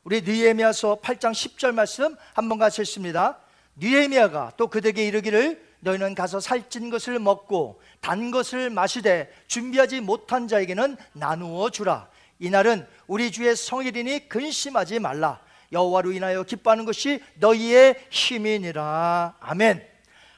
우리 0.03 0.21
니에미아서 0.21 0.99
8장 1.01 1.31
10절 1.31 1.73
말씀 1.73 2.15
한번 2.33 2.57
같이 2.57 2.81
읽습니다. 2.81 3.39
니에미아가 3.77 4.53
또 4.57 4.67
그들에게 4.67 5.05
이르기를 5.05 5.69
너희는 5.81 6.15
가서 6.15 6.39
살찐 6.39 6.89
것을 6.89 7.19
먹고 7.19 7.81
단 8.01 8.31
것을 8.31 8.69
마시되 8.69 9.31
준비하지 9.47 10.01
못한 10.01 10.47
자에게는 10.47 10.97
나누어 11.13 11.69
주라. 11.69 12.09
이날은 12.39 12.87
우리 13.07 13.31
주의 13.31 13.55
성일이니 13.55 14.29
근심하지 14.29 14.99
말라. 14.99 15.39
여호와로 15.71 16.11
인하여 16.11 16.43
기뻐하는 16.43 16.85
것이 16.85 17.21
너희의 17.35 18.07
힘이니라. 18.09 19.35
아멘. 19.39 19.87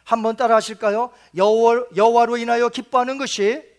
한번 0.04 0.36
따라 0.36 0.56
하실까요? 0.56 1.12
여호와, 1.38 1.86
여호와로 1.96 2.38
인하여 2.38 2.70
기뻐하는 2.70 3.18
것이 3.18 3.71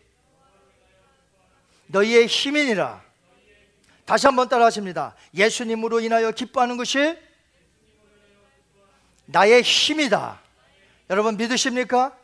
너희의 1.93 2.27
힘이니라. 2.27 3.03
다시 4.05 4.27
한번 4.27 4.49
따라 4.49 4.67
하십니다. 4.67 5.15
예수님으로 5.35 6.01
인하여 6.01 6.33
기뻐하는 6.33 6.77
것이 6.77 7.17
나의 9.27 9.63
힘이다. 9.63 10.41
여러분 11.11 11.37
믿으십니까? 11.37 12.17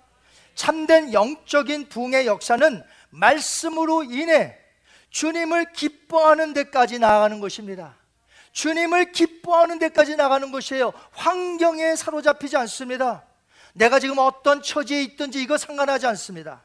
참된 0.55 1.13
영적인 1.13 1.89
붕의 1.89 2.27
역사는 2.27 2.83
말씀으로 3.11 4.03
인해 4.03 4.57
주님을 5.11 5.73
기뻐하는 5.73 6.53
데까지 6.53 6.99
나아가는 6.99 7.39
것입니다. 7.41 7.97
주님을 8.53 9.13
기뻐하는 9.13 9.79
데까지 9.79 10.17
나가는 10.17 10.51
것이에요. 10.51 10.93
환경에 11.13 11.95
사로잡히지 11.95 12.57
않습니다. 12.57 13.25
내가 13.73 14.01
지금 14.01 14.19
어떤 14.19 14.63
처지에 14.63 15.03
있든지 15.03 15.41
이거 15.41 15.57
상관하지 15.57 16.07
않습니다. 16.09 16.65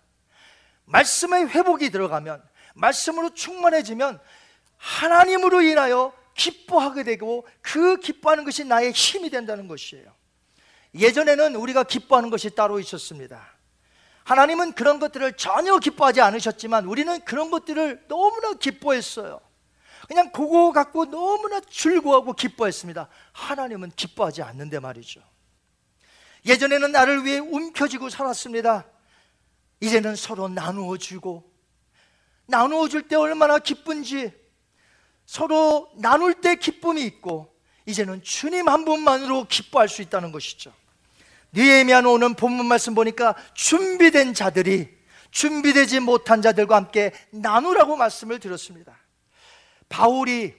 말씀의 0.86 1.50
회복이 1.50 1.92
들어가면, 1.92 2.42
말씀으로 2.74 3.34
충만해지면 3.34 4.20
하나님으로 4.78 5.62
인하여 5.62 6.14
기뻐하게 6.36 7.04
되고 7.04 7.48
그 7.62 7.98
기뻐하는 7.98 8.44
것이 8.44 8.66
나의 8.66 8.92
힘이 8.92 9.30
된다는 9.30 9.68
것이에요. 9.68 10.12
예전에는 10.96 11.56
우리가 11.56 11.84
기뻐하는 11.84 12.30
것이 12.30 12.50
따로 12.52 12.80
있었습니다. 12.80 13.54
하나님은 14.24 14.74
그런 14.74 15.00
것들을 15.00 15.34
전혀 15.38 15.78
기뻐하지 15.80 16.22
않으셨지만 16.22 16.86
우리는 16.86 17.20
그런 17.26 17.52
것들을 17.52 18.06
너무나 18.08 18.54
기뻐했어요. 18.54 19.42
그냥 20.08 20.32
그거 20.32 20.72
갖고 20.72 21.06
너무나 21.06 21.62
즐거워하고 21.62 22.34
기뻐했습니다. 22.34 23.08
하나님은 23.32 23.92
기뻐하지 23.96 24.42
않는데 24.44 24.80
말이죠. 24.80 25.22
예전에는 26.46 26.92
나를 26.92 27.24
위해 27.24 27.40
움켜쥐고 27.40 28.10
살았습니다. 28.10 28.86
이제는 29.80 30.16
서로 30.16 30.48
나누어 30.50 30.98
주고 30.98 31.53
나누어 32.46 32.88
줄 32.88 33.08
때 33.08 33.16
얼마나 33.16 33.60
기쁜지 33.60 34.32
서로 35.26 35.92
나눌 35.96 36.34
때 36.34 36.56
기쁨이 36.56 37.04
있고 37.04 37.54
이제는 37.86 38.24
주님 38.24 38.68
한 38.68 38.86
분만으로 38.86 39.46
기뻐할 39.48 39.90
수 39.90 40.02
있다는 40.02 40.32
것이죠. 40.32 40.74
느헤미야는 41.54 42.10
오는 42.10 42.34
본문 42.34 42.66
말씀 42.66 42.96
보니까 42.96 43.36
준비된 43.54 44.34
자들이 44.34 44.90
준비되지 45.32 46.00
못한 46.00 46.42
자들과 46.42 46.76
함께 46.76 47.12
나누라고 47.32 47.96
말씀을 47.96 48.40
드렸습니다. 48.40 48.98
바울이 49.90 50.54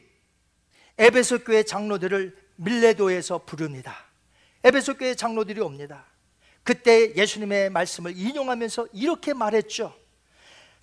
에베소 0.99 1.41
교회 1.45 1.63
장로들을 1.63 2.37
밀레도에서 2.57 3.39
부릅니다. 3.39 3.97
에베소 4.63 4.97
교회 4.97 5.15
장로들이 5.15 5.61
옵니다. 5.61 6.07
그때 6.63 7.15
예수님의 7.15 7.71
말씀을 7.71 8.17
인용하면서 8.17 8.89
이렇게 8.93 9.35
말했죠. 9.35 9.95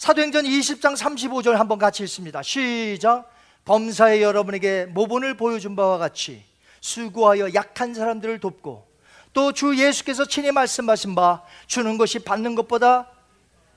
사도행전 0.01 0.45
20장 0.45 0.97
35절 0.97 1.51
한번 1.51 1.77
같이 1.77 2.01
읽습니다. 2.01 2.41
시작. 2.41 3.31
범사에 3.65 4.23
여러분에게 4.23 4.87
모본을 4.87 5.37
보여준 5.37 5.75
바와 5.75 5.99
같이 5.99 6.43
수고하여 6.79 7.53
약한 7.53 7.93
사람들을 7.93 8.39
돕고 8.39 8.87
또 9.31 9.51
주 9.51 9.77
예수께서 9.77 10.25
친히 10.25 10.51
말씀하신 10.51 11.13
바 11.13 11.43
주는 11.67 11.99
것이 11.99 12.17
받는 12.17 12.55
것보다 12.55 13.11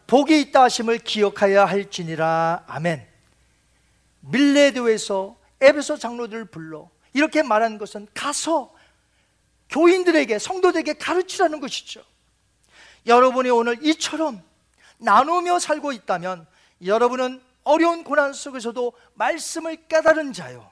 복이 0.07 0.41
있다 0.41 0.62
하심을 0.62 1.01
기억하여 1.01 1.66
할지니라 1.66 2.64
아멘 2.68 3.07
밀레드에서 4.20 5.37
에베소 5.61 5.99
장로들을 5.99 6.47
불러 6.47 6.89
이렇게 7.12 7.43
말하는 7.43 7.77
것은 7.77 8.09
가서 8.14 8.72
교인들에게 9.68 10.39
성도들에게 10.39 10.95
가르치라는 10.95 11.61
것이죠 11.61 12.03
여러분이 13.07 13.51
오늘 13.51 13.77
이처럼 13.85 14.43
나누며 14.99 15.59
살고 15.59 15.92
있다면 15.92 16.47
여러분은 16.84 17.42
어려운 17.64 18.05
고난 18.05 18.32
속에서도 18.32 18.92
말씀을 19.14 19.86
깨달은 19.88 20.32
자요 20.32 20.70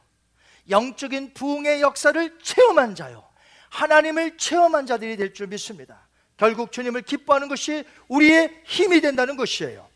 영적인 0.68 1.34
부흥의 1.34 1.80
역사를 1.80 2.38
체험한 2.42 2.94
자요 2.94 3.24
하나님을 3.70 4.36
체험한 4.36 4.86
자들이 4.86 5.16
될 5.16 5.32
줄 5.32 5.46
믿습니다. 5.46 6.06
결국 6.36 6.72
주님을 6.72 7.02
기뻐하는 7.02 7.48
것이 7.48 7.84
우리의 8.08 8.62
힘이 8.66 9.00
된다는 9.00 9.36
것이에요. 9.36 9.88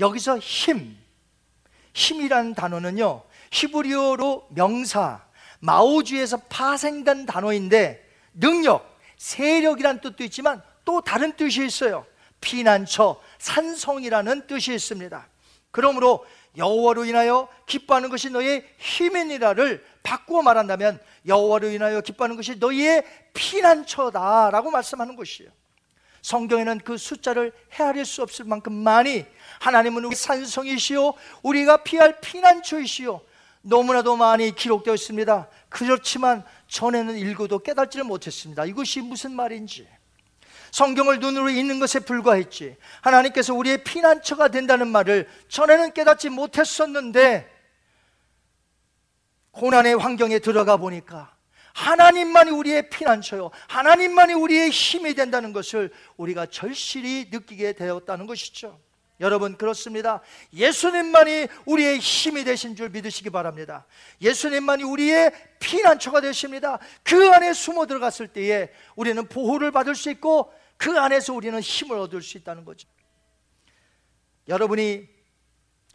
여기서 0.00 0.38
힘, 0.38 0.96
힘이라는 1.94 2.54
단어는요, 2.54 3.22
히브리어로 3.50 4.48
명사, 4.50 5.24
마오주에서 5.60 6.38
파생된 6.48 7.26
단어인데, 7.26 8.08
능력, 8.34 8.98
세력이란 9.18 10.00
뜻도 10.00 10.24
있지만 10.24 10.62
또 10.84 11.00
다른 11.00 11.36
뜻이 11.36 11.64
있어요. 11.64 12.06
피난처, 12.44 13.20
산성이라는 13.38 14.46
뜻이 14.46 14.74
있습니다. 14.74 15.26
그러므로 15.70 16.24
여호와로 16.56 17.06
인하여 17.06 17.48
기뻐하는 17.66 18.10
것이 18.10 18.30
너의 18.30 18.64
힘이니라를 18.78 19.84
바꾸어 20.02 20.42
말한다면 20.42 21.00
여호와로 21.26 21.70
인하여 21.70 22.00
기뻐하는 22.02 22.36
것이 22.36 22.56
너희의 22.56 23.02
피난처다라고 23.32 24.70
말씀하는 24.70 25.16
것이에요. 25.16 25.50
성경에는 26.22 26.78
그 26.84 26.96
숫자를 26.96 27.52
헤아릴 27.72 28.04
수 28.04 28.22
없을 28.22 28.44
만큼 28.44 28.72
많이 28.72 29.26
하나님은 29.60 30.04
우리 30.04 30.14
산성이시요 30.14 31.12
우리가 31.42 31.78
피할 31.78 32.20
피난처이시요 32.20 33.20
너무나도 33.62 34.16
많이 34.16 34.54
기록되어 34.54 34.94
있습니다. 34.94 35.48
그렇지만 35.68 36.44
전에는 36.68 37.16
읽어도 37.16 37.58
깨닫지를 37.58 38.04
못했습니다. 38.04 38.64
이것이 38.64 39.00
무슨 39.00 39.34
말인지. 39.34 39.88
성경을 40.74 41.20
눈으로 41.20 41.50
읽는 41.50 41.78
것에 41.78 42.00
불과했지. 42.00 42.76
하나님께서 43.00 43.54
우리의 43.54 43.84
피난처가 43.84 44.48
된다는 44.48 44.88
말을 44.88 45.28
전에는 45.46 45.92
깨닫지 45.92 46.30
못했었는데 46.30 47.48
고난의 49.52 49.94
환경에 49.94 50.40
들어가 50.40 50.76
보니까 50.76 51.32
하나님만이 51.74 52.50
우리의 52.50 52.90
피난처요. 52.90 53.52
하나님만이 53.68 54.34
우리의 54.34 54.70
힘이 54.70 55.14
된다는 55.14 55.52
것을 55.52 55.92
우리가 56.16 56.46
절실히 56.46 57.28
느끼게 57.30 57.74
되었다는 57.74 58.26
것이죠. 58.26 58.76
여러분 59.20 59.56
그렇습니다. 59.56 60.22
예수님만이 60.52 61.46
우리의 61.66 62.00
힘이 62.00 62.42
되신 62.42 62.74
줄 62.74 62.88
믿으시기 62.88 63.30
바랍니다. 63.30 63.86
예수님만이 64.20 64.82
우리의 64.82 65.30
피난처가 65.60 66.20
되십니다. 66.20 66.80
그 67.04 67.30
안에 67.30 67.52
숨어 67.52 67.86
들어갔을 67.86 68.26
때에 68.26 68.70
우리는 68.96 69.24
보호를 69.28 69.70
받을 69.70 69.94
수 69.94 70.10
있고 70.10 70.52
그 70.76 70.98
안에서 70.98 71.32
우리는 71.32 71.58
힘을 71.60 71.98
얻을 71.98 72.22
수 72.22 72.36
있다는 72.38 72.64
거죠. 72.64 72.88
여러분이 74.48 75.08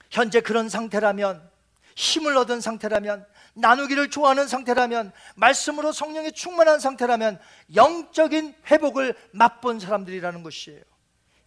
현재 0.10 0.42
그런 0.42 0.70
상태라면 0.70 1.50
힘을 1.96 2.38
얻은 2.38 2.62
상태라면 2.62 3.26
나누기를 3.54 4.10
좋아하는 4.10 4.48
상태라면 4.48 5.12
말씀으로 5.36 5.92
성령이 5.92 6.32
충만한 6.32 6.80
상태라면 6.80 7.40
영적인 7.76 8.56
회복을 8.72 9.16
맛본 9.32 9.80
사람들이라는 9.80 10.44
것이에요. 10.44 10.82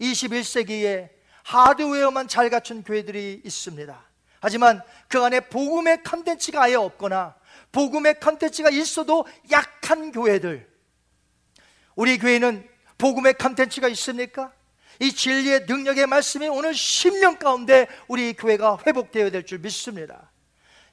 21세기에 0.01 1.11
하드웨어만 1.45 2.28
잘 2.28 2.51
갖춘 2.51 2.83
교회들이 2.83 3.43
있습니다. 3.45 4.12
하지만 4.41 4.83
그 5.09 5.22
안에 5.22 5.41
복음의 5.41 6.03
컨텐츠가 6.03 6.64
아예 6.64 6.74
없거나 6.74 7.37
복음의 7.70 8.20
컨텐츠가 8.20 8.70
있어도 8.70 9.26
약한 9.51 10.12
교회들. 10.12 10.70
우리 11.95 12.18
교회는 12.18 12.68
복음의 13.03 13.34
컨텐츠가 13.34 13.88
있습니까? 13.88 14.53
이 15.00 15.12
진리의 15.12 15.64
능력의 15.66 16.07
말씀이 16.07 16.46
오늘 16.46 16.70
10년 16.70 17.36
가운데 17.36 17.88
우리 18.07 18.32
교회가 18.32 18.78
회복되어야 18.86 19.30
될 19.32 19.44
줄 19.44 19.59
믿습니다. 19.59 20.30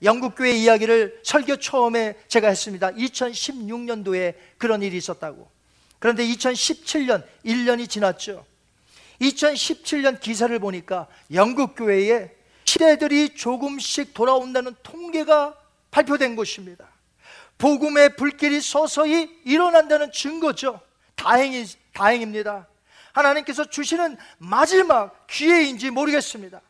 영국 0.02 0.34
교회 0.36 0.54
이야기를 0.54 1.22
설교 1.24 1.58
처음에 1.58 2.16
제가 2.28 2.48
했습니다. 2.48 2.94
2016년도에 2.94 4.34
그런 4.58 4.82
일이 4.82 4.98
있었다고. 4.98 5.52
그런데 6.00 6.26
2017년 6.26 7.24
1년이 7.46 7.88
지났죠. 7.88 8.44
2017년 9.22 10.20
기사를 10.20 10.58
보니까 10.58 11.06
영국 11.32 11.76
교회에 11.76 12.32
시대들이 12.66 13.36
조금씩 13.36 14.16
돌아온다는 14.16 14.74
통계가 14.82 15.56
발표된 15.92 16.36
것입니다. 16.36 16.88
복음의 17.60 18.16
불길이 18.16 18.62
서서히 18.62 19.30
일어난다는 19.46 20.12
증거죠. 20.12 20.89
다행이, 21.20 21.66
다행입니다. 21.94 22.68
하나님께서 23.12 23.66
주시는 23.66 24.18
마지막 24.38 25.28
기회인지 25.28 25.90
모르겠습니다. 25.92 26.62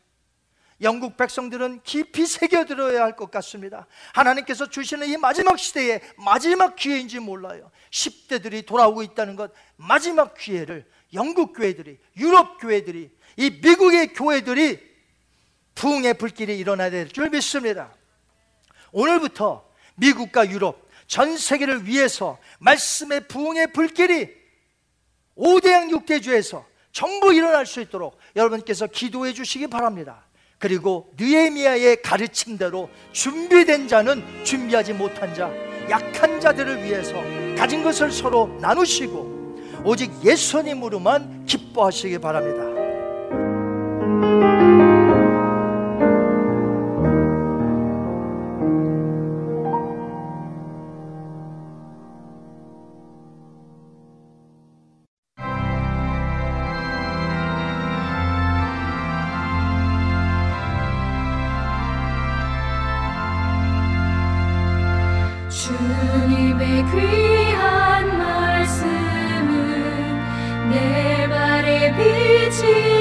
영국 0.82 1.16
백성들은 1.16 1.82
깊이 1.84 2.26
새겨들어야 2.26 3.02
할 3.04 3.14
것 3.14 3.30
같습니다. 3.30 3.86
하나님께서 4.14 4.66
주시는 4.66 5.08
이 5.08 5.16
마지막 5.18 5.58
시대의 5.58 6.00
마지막 6.16 6.74
기회인지 6.74 7.20
몰라요. 7.20 7.70
10대들이 7.90 8.66
돌아오고 8.66 9.02
있다는 9.02 9.36
것, 9.36 9.52
마지막 9.76 10.34
기회를 10.34 10.86
영국 11.12 11.52
교회들이, 11.52 11.98
유럽 12.16 12.58
교회들이, 12.58 13.10
이 13.36 13.50
미국의 13.62 14.14
교회들이 14.14 14.80
부흥의 15.74 16.14
불길이 16.14 16.58
일어나야 16.58 16.90
될 16.90 17.08
줄 17.08 17.28
믿습니다. 17.30 17.92
오늘부터 18.92 19.68
미국과 19.96 20.48
유럽, 20.50 20.88
전 21.06 21.36
세계를 21.36 21.86
위해서 21.86 22.38
말씀의 22.58 23.28
부흥의 23.28 23.72
불길이 23.74 24.39
5대양 25.36 25.90
6대주에서 25.90 26.64
전부 26.92 27.32
일어날 27.32 27.66
수 27.66 27.80
있도록 27.80 28.18
여러분께서 28.36 28.86
기도해 28.86 29.32
주시기 29.32 29.68
바랍니다. 29.68 30.24
그리고 30.58 31.10
느에미아의 31.18 32.02
가르침대로 32.02 32.90
준비된 33.12 33.88
자는 33.88 34.22
준비하지 34.44 34.92
못한 34.92 35.34
자, 35.34 35.50
약한 35.88 36.38
자들을 36.38 36.84
위해서 36.84 37.14
가진 37.56 37.82
것을 37.82 38.12
서로 38.12 38.46
나누시고 38.60 39.82
오직 39.84 40.12
예수님으로만 40.22 41.46
기뻐하시기 41.46 42.18
바랍니다. 42.18 42.69
주님의 65.50 66.84
귀한 66.92 68.16
말씀은 68.16 69.50
내 70.70 71.28
발에 71.28 71.92
빛이 71.96 72.99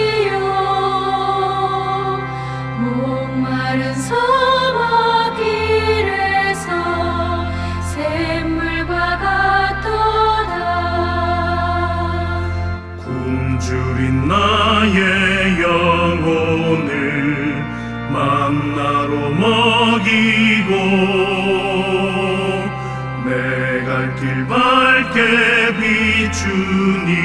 하나님께 25.09 26.29
비추니 26.29 27.15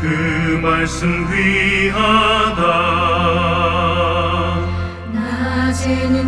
그 0.00 0.60
말씀 0.62 1.26
귀하다. 1.30 2.62
낮에는 5.12 6.27